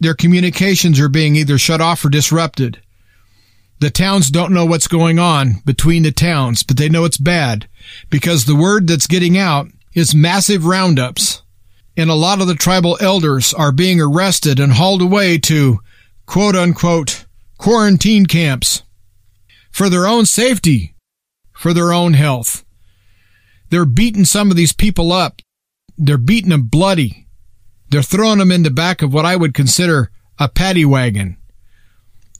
[0.00, 2.80] Their communications are being either shut off or disrupted.
[3.80, 7.68] The towns don't know what's going on between the towns, but they know it's bad
[8.10, 11.42] because the word that's getting out is massive roundups.
[11.96, 15.80] And a lot of the tribal elders are being arrested and hauled away to
[16.26, 17.24] quote unquote
[17.58, 18.82] quarantine camps
[19.70, 20.94] for their own safety,
[21.52, 22.63] for their own health.
[23.74, 25.42] They're beating some of these people up.
[25.98, 27.26] They're beating them bloody.
[27.90, 31.38] They're throwing them in the back of what I would consider a paddy wagon.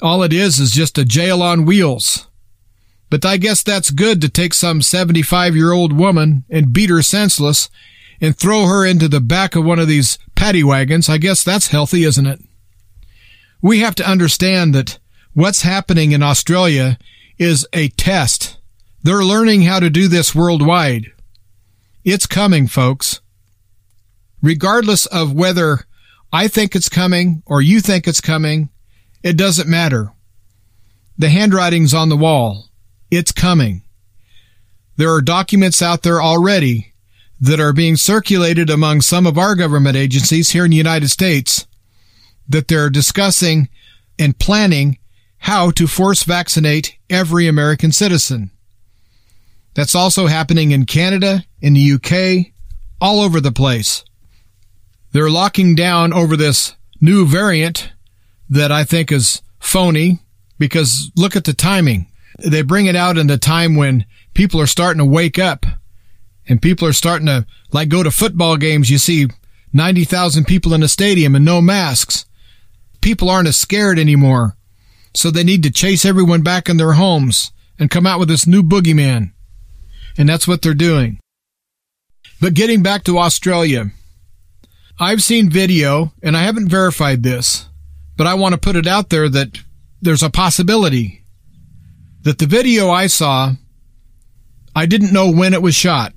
[0.01, 2.29] All it is is just a jail on wheels.
[3.11, 7.03] But I guess that's good to take some 75 year old woman and beat her
[7.03, 7.69] senseless
[8.21, 11.09] and throw her into the back of one of these paddy wagons.
[11.09, 12.41] I guess that's healthy, isn't it?
[13.61, 15.01] We have to understand that
[15.33, 16.97] what's happening in Australia
[17.39, 18.59] is a test.
[19.03, 21.11] They're learning how to do this worldwide.
[22.05, 23.21] It's coming, folks.
[24.43, 25.87] Regardless of whether
[26.31, 28.69] I think it's coming or you think it's coming,
[29.23, 30.13] it doesn't matter.
[31.17, 32.69] The handwriting's on the wall.
[33.11, 33.83] It's coming.
[34.97, 36.93] There are documents out there already
[37.41, 41.67] that are being circulated among some of our government agencies here in the United States
[42.49, 43.69] that they're discussing
[44.19, 44.99] and planning
[45.39, 48.51] how to force vaccinate every American citizen.
[49.75, 52.53] That's also happening in Canada, in the UK,
[53.01, 54.05] all over the place.
[55.13, 57.93] They're locking down over this new variant
[58.49, 60.21] that I think is phony
[60.59, 62.11] because look at the timing.
[62.39, 65.67] They bring it out in the time when people are starting to wake up
[66.49, 68.91] and people are starting to like go to football games.
[68.91, 69.29] You see
[69.73, 72.27] 90,000 people in a stadium and no masks.
[73.01, 74.57] People aren't as scared anymore.
[75.15, 78.47] So they need to chase everyone back in their homes and come out with this
[78.47, 79.34] new boogeyman.
[80.17, 81.19] And that's what they're doing.
[82.41, 83.91] But getting back to Australia,
[85.01, 87.69] I've seen video and I haven't verified this
[88.17, 89.59] but I want to put it out there that
[90.01, 91.25] there's a possibility
[92.23, 93.53] that the video I saw,
[94.75, 96.13] I didn't know when it was shot.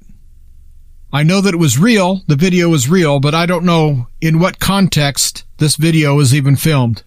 [1.12, 4.40] I know that it was real, the video was real, but I don't know in
[4.40, 7.04] what context this video was even filmed.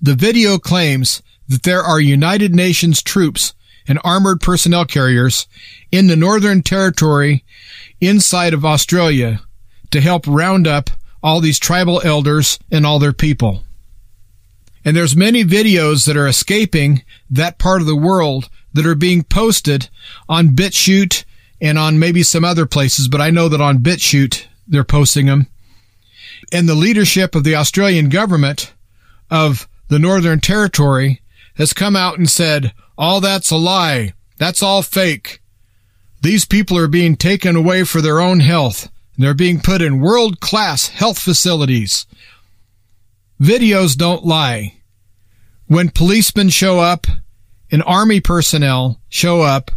[0.00, 3.54] The video claims that there are United Nations troops
[3.88, 5.46] and armored personnel carriers
[5.92, 7.44] in the Northern Territory
[8.00, 9.40] inside of Australia
[9.90, 10.90] to help round up
[11.22, 13.62] all these tribal elders and all their people.
[14.84, 19.24] And there's many videos that are escaping that part of the world that are being
[19.24, 19.88] posted
[20.28, 21.24] on BitChute
[21.60, 25.46] and on maybe some other places, but I know that on BitChute they're posting them.
[26.52, 28.72] And the leadership of the Australian government
[29.30, 31.22] of the Northern Territory
[31.54, 34.14] has come out and said, all that's a lie.
[34.38, 35.40] That's all fake.
[36.22, 38.90] These people are being taken away for their own health.
[39.18, 42.06] They're being put in world class health facilities.
[43.40, 44.76] Videos don't lie
[45.66, 47.06] when policemen show up
[47.70, 49.70] and army personnel show up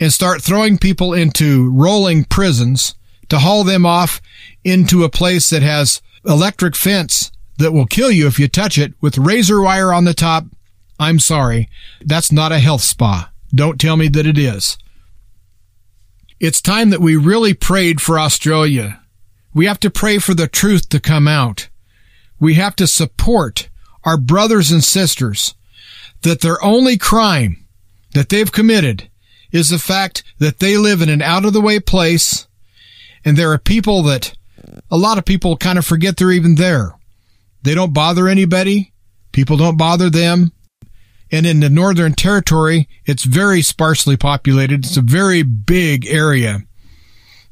[0.00, 2.94] and start throwing people into rolling prisons
[3.28, 4.20] to haul them off
[4.64, 8.94] into a place that has electric fence that will kill you if you touch it
[9.00, 10.44] with razor wire on the top.
[11.02, 11.68] I'm sorry.
[12.00, 13.30] That's not a health spa.
[13.54, 14.78] Don't tell me that it is.
[16.40, 19.02] It's time that we really prayed for Australia.
[19.54, 21.68] We have to pray for the truth to come out.
[22.40, 23.68] We have to support
[24.04, 25.54] our brothers and sisters
[26.22, 27.66] that their only crime
[28.14, 29.08] that they've committed
[29.52, 32.46] is the fact that they live in an out of the way place
[33.24, 34.34] and there are people that
[34.90, 36.94] a lot of people kind of forget they're even there.
[37.62, 38.92] They don't bother anybody.
[39.30, 40.52] People don't bother them.
[41.32, 44.84] And in the Northern Territory, it's very sparsely populated.
[44.84, 46.60] It's a very big area.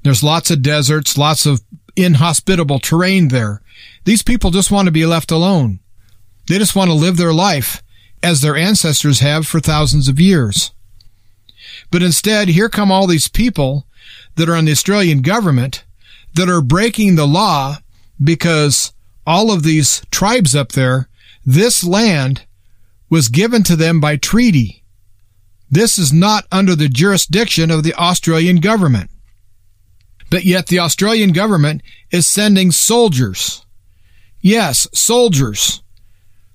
[0.03, 1.63] There's lots of deserts, lots of
[1.97, 3.63] inhospitable terrain there.
[4.05, 5.81] These people just want to be left alone.
[6.47, 7.83] They just want to live their life
[8.23, 10.73] as their ancestors have for thousands of years.
[11.91, 13.87] But instead, here come all these people
[14.37, 15.85] that are on the Australian government
[16.35, 17.79] that are breaking the law
[18.23, 18.93] because
[19.27, 21.09] all of these tribes up there,
[21.45, 22.45] This land
[23.11, 24.85] was given to them by treaty.
[25.69, 29.11] This is not under the jurisdiction of the Australian government.
[30.31, 33.67] But yet the Australian government is sending soldiers.
[34.41, 35.83] Yes, soldiers.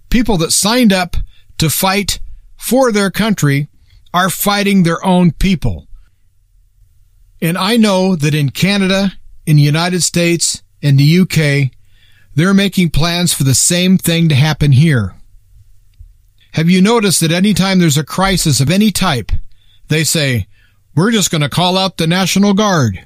[0.10, 1.18] People that signed up
[1.58, 2.20] to fight
[2.58, 3.68] for their country
[4.14, 5.88] are fighting their own people.
[7.41, 9.12] And I know that in Canada,
[9.45, 11.72] in the United States, in the UK,
[12.34, 15.16] they're making plans for the same thing to happen here.
[16.56, 19.30] Have you noticed that anytime there's a crisis of any type,
[19.89, 20.47] they say,
[20.95, 23.06] we're just going to call out the National Guard.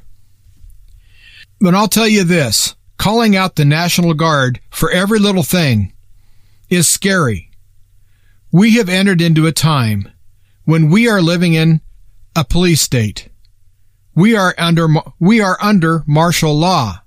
[1.60, 5.94] But I'll tell you this, calling out the National Guard for every little thing
[6.70, 7.50] is scary.
[8.52, 10.12] We have entered into a time
[10.66, 11.82] when we are living in
[12.36, 13.30] a police state.
[14.14, 14.90] We are under,
[15.20, 17.02] we are under martial law.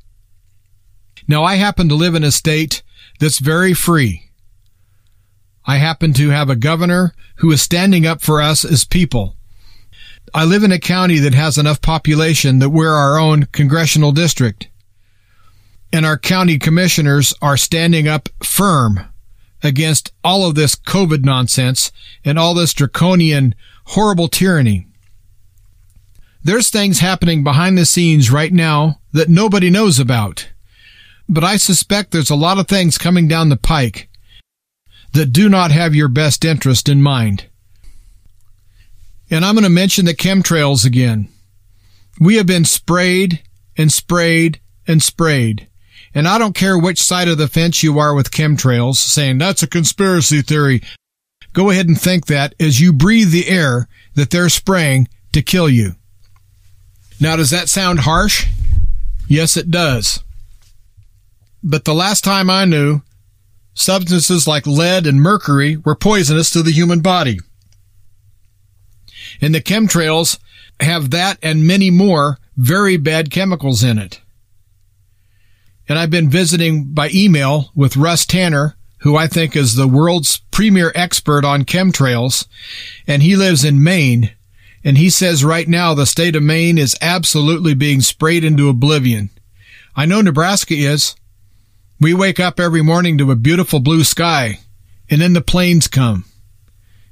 [1.29, 2.83] Now I happen to live in a state
[3.21, 4.32] that's very free.
[5.65, 9.37] I happen to have a governor who is standing up for us as people.
[10.35, 14.69] I live in a county that has enough population that we're our own congressional district.
[15.93, 19.01] And our county commissioners are standing up firm
[19.63, 21.93] against all of this COVID nonsense
[22.25, 23.55] and all this draconian,
[23.87, 24.87] horrible tyranny.
[26.43, 30.49] There's things happening behind the scenes right now that nobody knows about.
[31.29, 34.09] But I suspect there's a lot of things coming down the pike
[35.13, 37.47] that do not have your best interest in mind.
[39.31, 41.29] And I'm going to mention the chemtrails again.
[42.21, 43.43] We have been sprayed
[43.77, 45.69] and sprayed and sprayed.
[46.15, 49.63] And I don't care which side of the fence you are with chemtrails, saying that's
[49.63, 50.83] a conspiracy theory.
[51.55, 55.69] Go ahead and think that as you breathe the air that they're spraying to kill
[55.69, 55.97] you.
[57.21, 58.47] Now, does that sound harsh?
[59.29, 60.23] Yes, it does.
[61.63, 63.01] But the last time I knew,
[63.75, 67.39] substances like lead and mercury were poisonous to the human body.
[69.41, 70.39] And the chemtrails
[70.81, 74.21] have that and many more very bad chemicals in it.
[75.89, 80.39] And I've been visiting by email with Russ Tanner, who I think is the world's
[80.51, 82.47] premier expert on chemtrails,
[83.07, 84.33] and he lives in Maine.
[84.85, 89.31] And he says right now the state of Maine is absolutely being sprayed into oblivion.
[89.95, 91.15] I know Nebraska is.
[92.03, 94.59] We wake up every morning to a beautiful blue sky,
[95.09, 96.25] and then the planes come,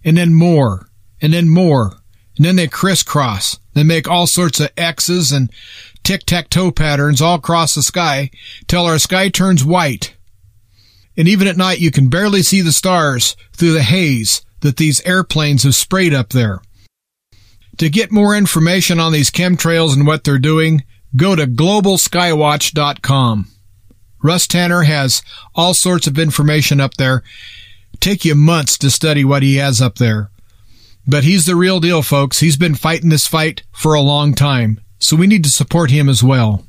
[0.05, 0.88] and then more,
[1.22, 1.93] and then more,
[2.36, 3.61] and then they crisscross.
[3.74, 5.49] They make all sorts of X's and
[6.03, 8.32] tic-tac-toe patterns all across the sky
[8.66, 10.16] till our sky turns white.
[11.16, 15.01] And even at night you can barely see the stars through the haze that these
[15.07, 16.62] airplanes have sprayed up there.
[17.76, 20.82] To get more information on these chemtrails and what they're doing,
[21.14, 23.47] go to globalskywatch.com.
[24.23, 25.23] Russ Tanner has
[25.55, 27.23] all sorts of information up there.
[28.01, 30.31] Take you months to study what he has up there.
[31.07, 32.41] But he's the real deal, folks.
[32.41, 34.81] He's been fighting this fight for a long time.
[34.99, 36.64] So we need to support him as well.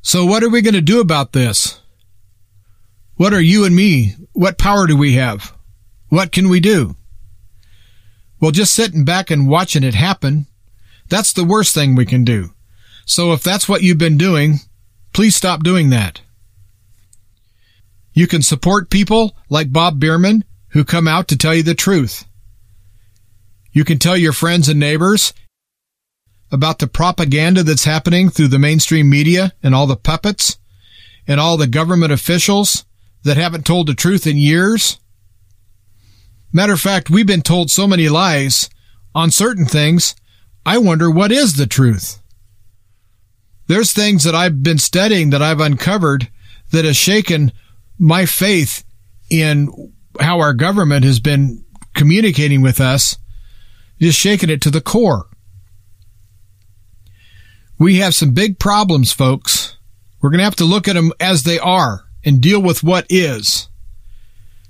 [0.00, 1.80] So what are we going to do about this?
[3.16, 4.14] What are you and me?
[4.32, 5.52] What power do we have?
[6.08, 6.96] What can we do?
[8.40, 10.46] Well, just sitting back and watching it happen,
[11.08, 12.50] that's the worst thing we can do.
[13.04, 14.60] So if that's what you've been doing,
[15.16, 16.20] Please stop doing that.
[18.12, 22.26] You can support people like Bob Bierman who come out to tell you the truth.
[23.72, 25.32] You can tell your friends and neighbors
[26.52, 30.58] about the propaganda that's happening through the mainstream media and all the puppets
[31.26, 32.84] and all the government officials
[33.22, 34.98] that haven't told the truth in years.
[36.52, 38.68] Matter of fact, we've been told so many lies
[39.14, 40.14] on certain things.
[40.66, 42.20] I wonder what is the truth
[43.66, 46.28] there's things that I've been studying that I've uncovered
[46.70, 47.52] that has shaken
[47.98, 48.84] my faith
[49.30, 51.64] in how our government has been
[51.94, 53.16] communicating with us,
[54.00, 55.26] just shaking it to the core.
[57.78, 59.76] We have some big problems, folks.
[60.20, 63.06] We're going to have to look at them as they are and deal with what
[63.08, 63.68] is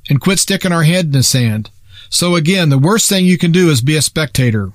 [0.08, 1.70] and quit sticking our head in the sand.
[2.08, 4.72] So again, the worst thing you can do is be a spectator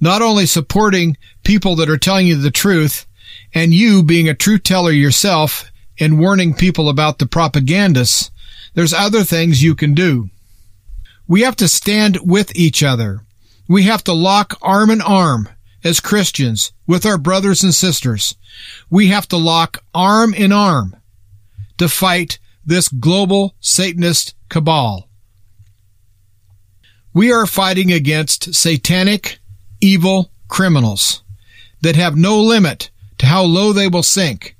[0.00, 3.06] not only supporting people that are telling you the truth
[3.54, 8.30] and you being a truth teller yourself and warning people about the propagandists,
[8.74, 10.30] there's other things you can do.
[11.26, 13.22] We have to stand with each other.
[13.68, 15.48] We have to lock arm in arm
[15.84, 18.34] as Christians with our brothers and sisters.
[18.90, 20.96] We have to lock arm in arm
[21.76, 25.08] to fight this global Satanist cabal.
[27.12, 29.38] We are fighting against satanic
[29.80, 31.22] evil criminals
[31.80, 34.56] that have no limit to how low they will sink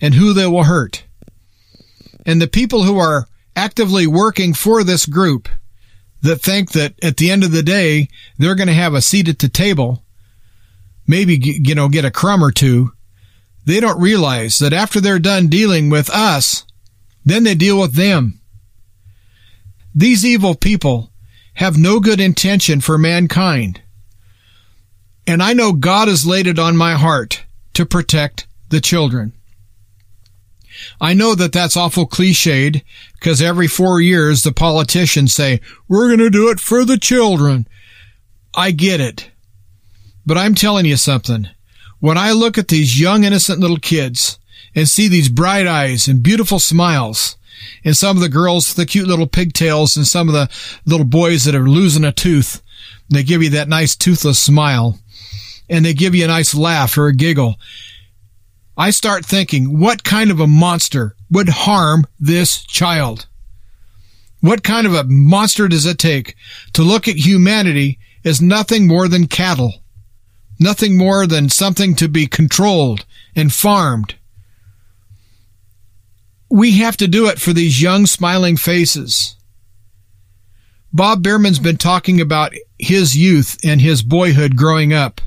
[0.00, 1.04] and who they will hurt.
[2.24, 5.48] And the people who are actively working for this group
[6.22, 9.28] that think that at the end of the day, they're going to have a seat
[9.28, 10.04] at the table,
[11.06, 12.92] maybe, you know, get a crumb or two.
[13.64, 16.64] They don't realize that after they're done dealing with us,
[17.24, 18.40] then they deal with them.
[19.94, 21.10] These evil people
[21.54, 23.82] have no good intention for mankind.
[25.28, 29.34] And I know God has laid it on my heart to protect the children.
[31.02, 36.20] I know that that's awful cliched because every four years the politicians say, we're going
[36.20, 37.68] to do it for the children.
[38.54, 39.30] I get it.
[40.24, 41.46] But I'm telling you something.
[42.00, 44.38] When I look at these young innocent little kids
[44.74, 47.36] and see these bright eyes and beautiful smiles
[47.84, 50.48] and some of the girls, the cute little pigtails and some of the
[50.86, 52.62] little boys that are losing a tooth,
[53.10, 54.98] they give you that nice toothless smile
[55.68, 57.56] and they give you a nice laugh or a giggle.
[58.76, 63.26] I start thinking, what kind of a monster would harm this child?
[64.40, 66.36] What kind of a monster does it take
[66.74, 69.74] to look at humanity as nothing more than cattle?
[70.60, 73.04] Nothing more than something to be controlled
[73.34, 74.14] and farmed.
[76.50, 79.36] We have to do it for these young smiling faces.
[80.92, 85.20] Bob Bierman's been talking about his youth and his boyhood growing up,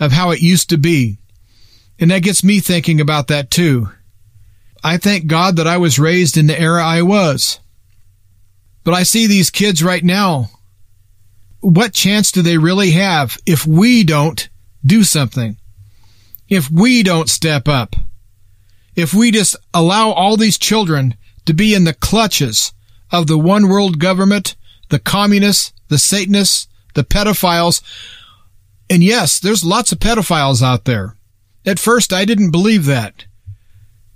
[0.00, 1.18] of how it used to be.
[1.98, 3.88] And that gets me thinking about that too.
[4.82, 7.60] I thank God that I was raised in the era I was.
[8.82, 10.50] But I see these kids right now.
[11.60, 14.48] What chance do they really have if we don't
[14.84, 15.56] do something?
[16.48, 17.96] If we don't step up?
[18.96, 21.14] if we just allow all these children
[21.46, 22.72] to be in the clutches
[23.10, 24.56] of the one world government,
[24.90, 27.82] the communists, the Satanists, the pedophiles.
[28.90, 31.16] And yes, there's lots of pedophiles out there.
[31.66, 33.24] At first, I didn't believe that.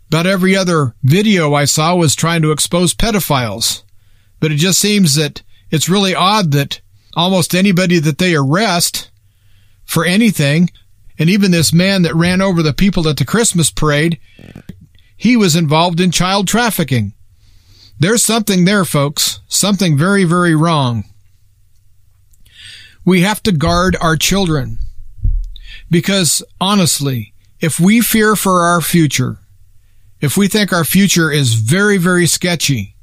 [0.08, 3.82] About every other video I saw was trying to expose pedophiles.
[4.40, 6.80] But it just seems that it's really odd that
[7.14, 9.10] almost anybody that they arrest
[9.84, 10.70] for anything
[11.18, 14.20] and even this man that ran over the people at the Christmas parade,
[15.16, 17.12] he was involved in child trafficking.
[17.98, 19.40] There's something there, folks.
[19.48, 21.04] Something very, very wrong.
[23.04, 24.78] We have to guard our children.
[25.90, 29.38] Because honestly, if we fear for our future,
[30.20, 32.96] if we think our future is very, very sketchy,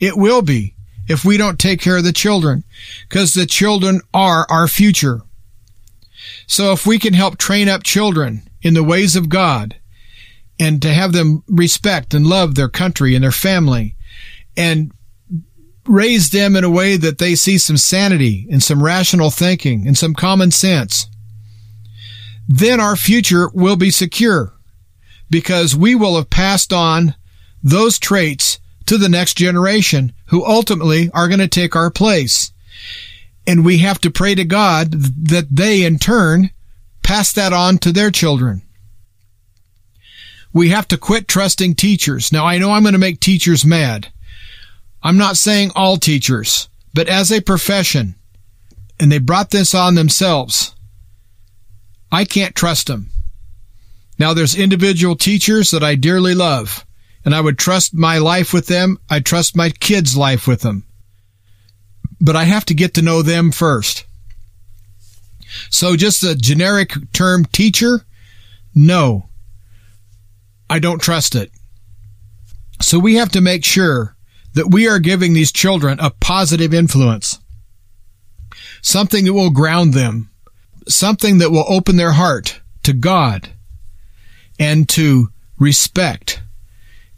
[0.00, 0.74] it will be
[1.08, 2.64] if we don't take care of the children,
[3.08, 5.22] because the children are our future.
[6.46, 9.76] So if we can help train up children in the ways of God
[10.58, 13.96] and to have them respect and love their country and their family
[14.56, 14.92] and
[15.86, 19.96] raise them in a way that they see some sanity and some rational thinking and
[19.96, 21.08] some common sense,
[22.48, 24.54] then our future will be secure
[25.30, 27.14] because we will have passed on
[27.62, 32.52] those traits to the next generation who ultimately are going to take our place.
[33.46, 36.50] And we have to pray to God that they in turn
[37.02, 38.62] pass that on to their children.
[40.52, 42.32] We have to quit trusting teachers.
[42.32, 44.12] Now I know I'm going to make teachers mad.
[45.04, 48.16] I'm not saying all teachers, but as a profession,
[48.98, 50.74] and they brought this on themselves,
[52.10, 53.10] I can't trust them.
[54.18, 56.84] Now there's individual teachers that I dearly love,
[57.24, 58.98] and I would trust my life with them.
[59.08, 60.84] I trust my kids' life with them
[62.24, 64.06] but I have to get to know them first.
[65.70, 68.06] So just a generic term teacher?
[68.74, 69.28] No.
[70.70, 71.50] I don't trust it.
[72.80, 74.13] So we have to make sure
[74.54, 77.38] that we are giving these children a positive influence.
[78.82, 80.30] Something that will ground them.
[80.88, 83.50] Something that will open their heart to God
[84.58, 85.28] and to
[85.58, 86.42] respect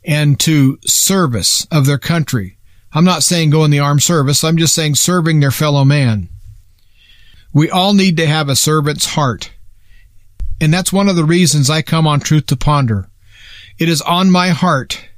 [0.05, 2.57] and to service of their country
[2.97, 4.43] I'm not saying go in the armed service.
[4.43, 6.31] I'm just saying serving their fellow man.
[7.53, 9.53] We all need to have a servant's heart.
[10.63, 13.11] And that's one of the reasons I come on Truth to Ponder.
[13.79, 15.11] It is on my heart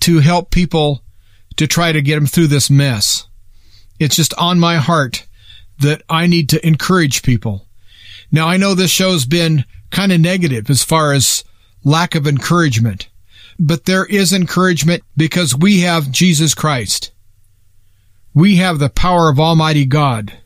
[0.00, 1.02] to help people
[1.56, 3.26] to try to get them through this mess.
[3.98, 5.26] It's just on my heart
[5.80, 7.66] that I need to encourage people.
[8.30, 11.44] Now I know this show's been kind of negative as far as
[11.84, 13.08] lack of encouragement
[13.58, 17.12] but there is encouragement because we have Jesus Christ.
[18.34, 20.38] We have the power of Almighty God.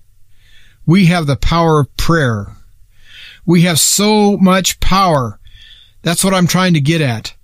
[0.87, 2.57] We have the power of prayer.
[3.45, 5.41] We have so much power.
[6.03, 7.35] That's what I'm trying to get at.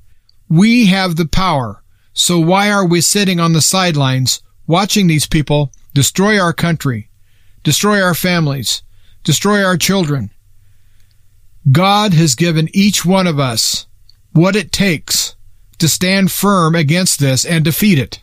[0.48, 1.82] We have the power.
[2.18, 7.10] So why are we sitting on the sidelines watching these people destroy our country,
[7.62, 8.82] destroy our families,
[9.22, 10.30] destroy our children?
[11.70, 13.86] God has given each one of us
[14.32, 15.36] what it takes
[15.78, 18.22] to stand firm against this and defeat it.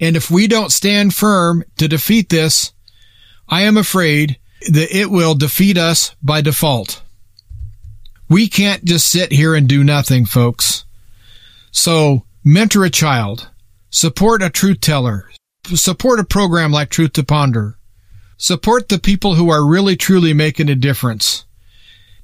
[0.00, 2.72] And if we don't stand firm to defeat this,
[3.48, 4.36] I am afraid
[4.68, 7.02] that it will defeat us by default.
[8.28, 10.84] We can't just sit here and do nothing, folks.
[11.70, 13.50] So mentor a child,
[13.90, 15.30] support a truth teller,
[15.74, 17.78] support a program like Truth to Ponder,
[18.36, 21.44] support the people who are really truly making a difference,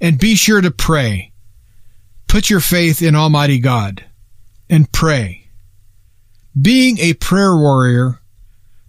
[0.00, 1.32] and be sure to pray.
[2.26, 4.04] Put your faith in Almighty God
[4.68, 5.50] and pray.
[6.60, 8.20] Being a prayer warrior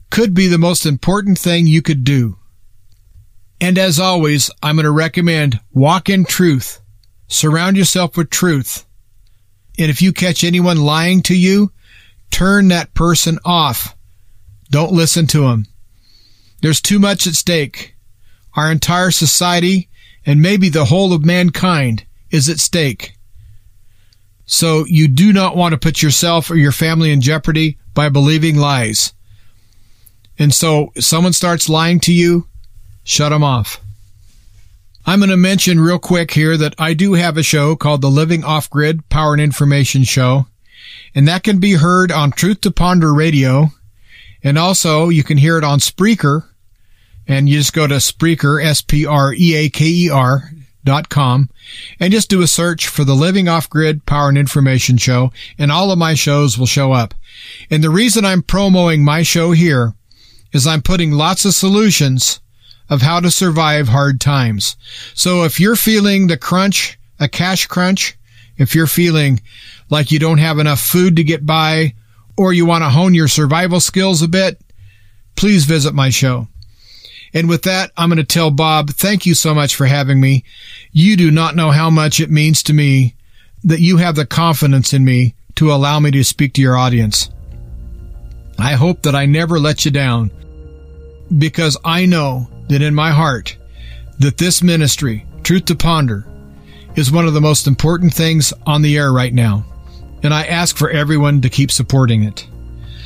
[0.09, 2.37] could be the most important thing you could do.
[3.59, 6.79] And as always, I'm going to recommend walk in truth.
[7.27, 8.86] Surround yourself with truth.
[9.77, 11.71] And if you catch anyone lying to you,
[12.31, 13.95] turn that person off.
[14.69, 15.65] Don't listen to them.
[16.61, 17.95] There's too much at stake.
[18.55, 19.89] Our entire society
[20.25, 23.13] and maybe the whole of mankind is at stake.
[24.45, 28.57] So you do not want to put yourself or your family in jeopardy by believing
[28.57, 29.13] lies.
[30.39, 32.47] And so if someone starts lying to you,
[33.03, 33.81] shut them off.
[35.09, 38.09] I'm going to mention real quick here that I do have a show called the
[38.09, 40.47] Living Off Grid Power and Information Show,
[41.15, 43.67] and that can be heard on Truth to Ponder Radio,
[44.43, 46.49] and also you can hear it on Spreaker,
[47.25, 50.51] and you just go to Spreaker, S-P-R-E-A-K-E-R
[50.83, 51.49] dot com,
[52.01, 55.71] and just do a search for the Living Off Grid Power and Information Show, and
[55.71, 57.13] all of my shows will show up.
[57.71, 59.93] And the reason I'm promoting my show here
[60.51, 62.41] is I'm putting lots of solutions
[62.89, 64.77] of how to survive hard times.
[65.13, 68.17] So if you're feeling the crunch, a cash crunch,
[68.57, 69.41] if you're feeling
[69.89, 71.93] like you don't have enough food to get by,
[72.37, 74.61] or you want to hone your survival skills a bit,
[75.35, 76.47] please visit my show.
[77.33, 80.43] And with that, I'm going to tell Bob, thank you so much for having me.
[80.91, 83.15] You do not know how much it means to me
[83.63, 87.29] that you have the confidence in me to allow me to speak to your audience.
[88.57, 90.31] I hope that I never let you down
[91.37, 93.57] because I know that in my heart
[94.19, 96.27] that this ministry, Truth to Ponder,
[96.95, 99.63] is one of the most important things on the air right now.
[100.23, 102.47] And I ask for everyone to keep supporting it.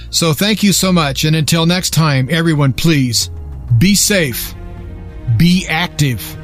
[0.10, 1.26] So thank you so much.
[1.26, 3.30] And until next time, everyone, please
[3.78, 4.54] be safe,
[5.38, 6.38] be active,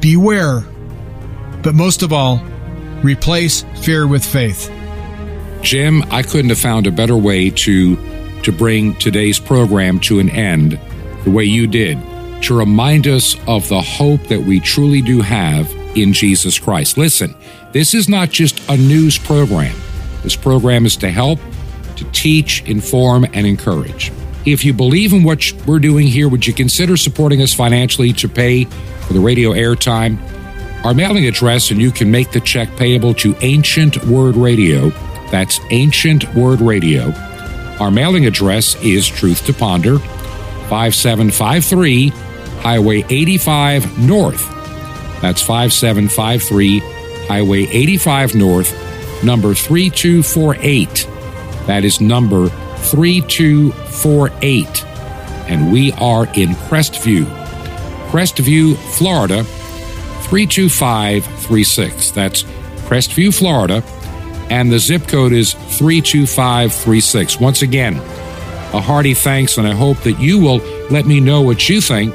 [0.00, 0.60] beware,
[1.62, 2.38] but most of all,
[3.02, 4.70] replace fear with faith.
[5.62, 7.96] Jim, I couldn't have found a better way to
[8.42, 10.80] to bring today's program to an end
[11.24, 11.98] the way you did
[12.42, 16.96] to remind us of the hope that we truly do have in Jesus Christ.
[16.96, 17.34] Listen,
[17.72, 19.76] this is not just a news program.
[20.22, 21.38] This program is to help,
[21.96, 24.12] to teach, inform, and encourage.
[24.46, 28.28] If you believe in what we're doing here, would you consider supporting us financially to
[28.28, 30.18] pay for the radio airtime?
[30.84, 34.90] Our mailing address, and you can make the check payable to Ancient Word Radio.
[35.30, 37.12] That's Ancient Word Radio.
[37.80, 39.98] Our mailing address is Truth to Ponder,
[40.68, 42.12] 5753
[42.60, 44.46] Highway 85 North.
[45.20, 46.78] That's 5753
[47.26, 51.06] Highway 85 North, number 3248.
[51.66, 54.84] That is number 3248.
[55.48, 57.24] And we are in Crestview,
[58.10, 59.44] Crestview, Florida,
[60.24, 62.10] 32536.
[62.10, 63.82] That's Crestview, Florida.
[64.50, 67.38] And the zip code is 32536.
[67.38, 68.00] Once again,
[68.72, 70.58] a hearty thanks, and I hope that you will
[70.90, 72.14] let me know what you think.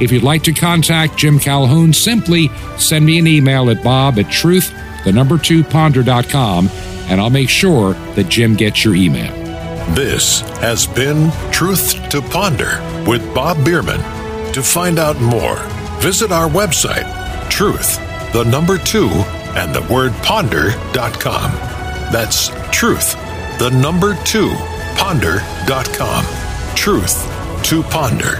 [0.00, 4.30] If you'd like to contact Jim Calhoun, simply send me an email at bob at
[4.30, 4.72] truth,
[5.04, 6.68] the number two ponder.com,
[7.08, 9.34] and I'll make sure that Jim gets your email.
[9.94, 14.00] This has been Truth to Ponder with Bob Bierman.
[14.52, 15.56] To find out more,
[16.00, 17.06] visit our website,
[17.50, 17.96] truth,
[18.32, 19.08] the number two,
[19.56, 21.50] and the word ponder.com.
[22.12, 23.14] That's truth,
[23.58, 24.50] the number two,
[24.96, 26.24] ponder.com.
[26.76, 28.36] Truth to ponder,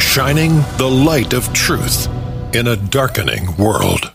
[0.00, 2.08] shining the light of truth
[2.54, 4.12] in a darkening world.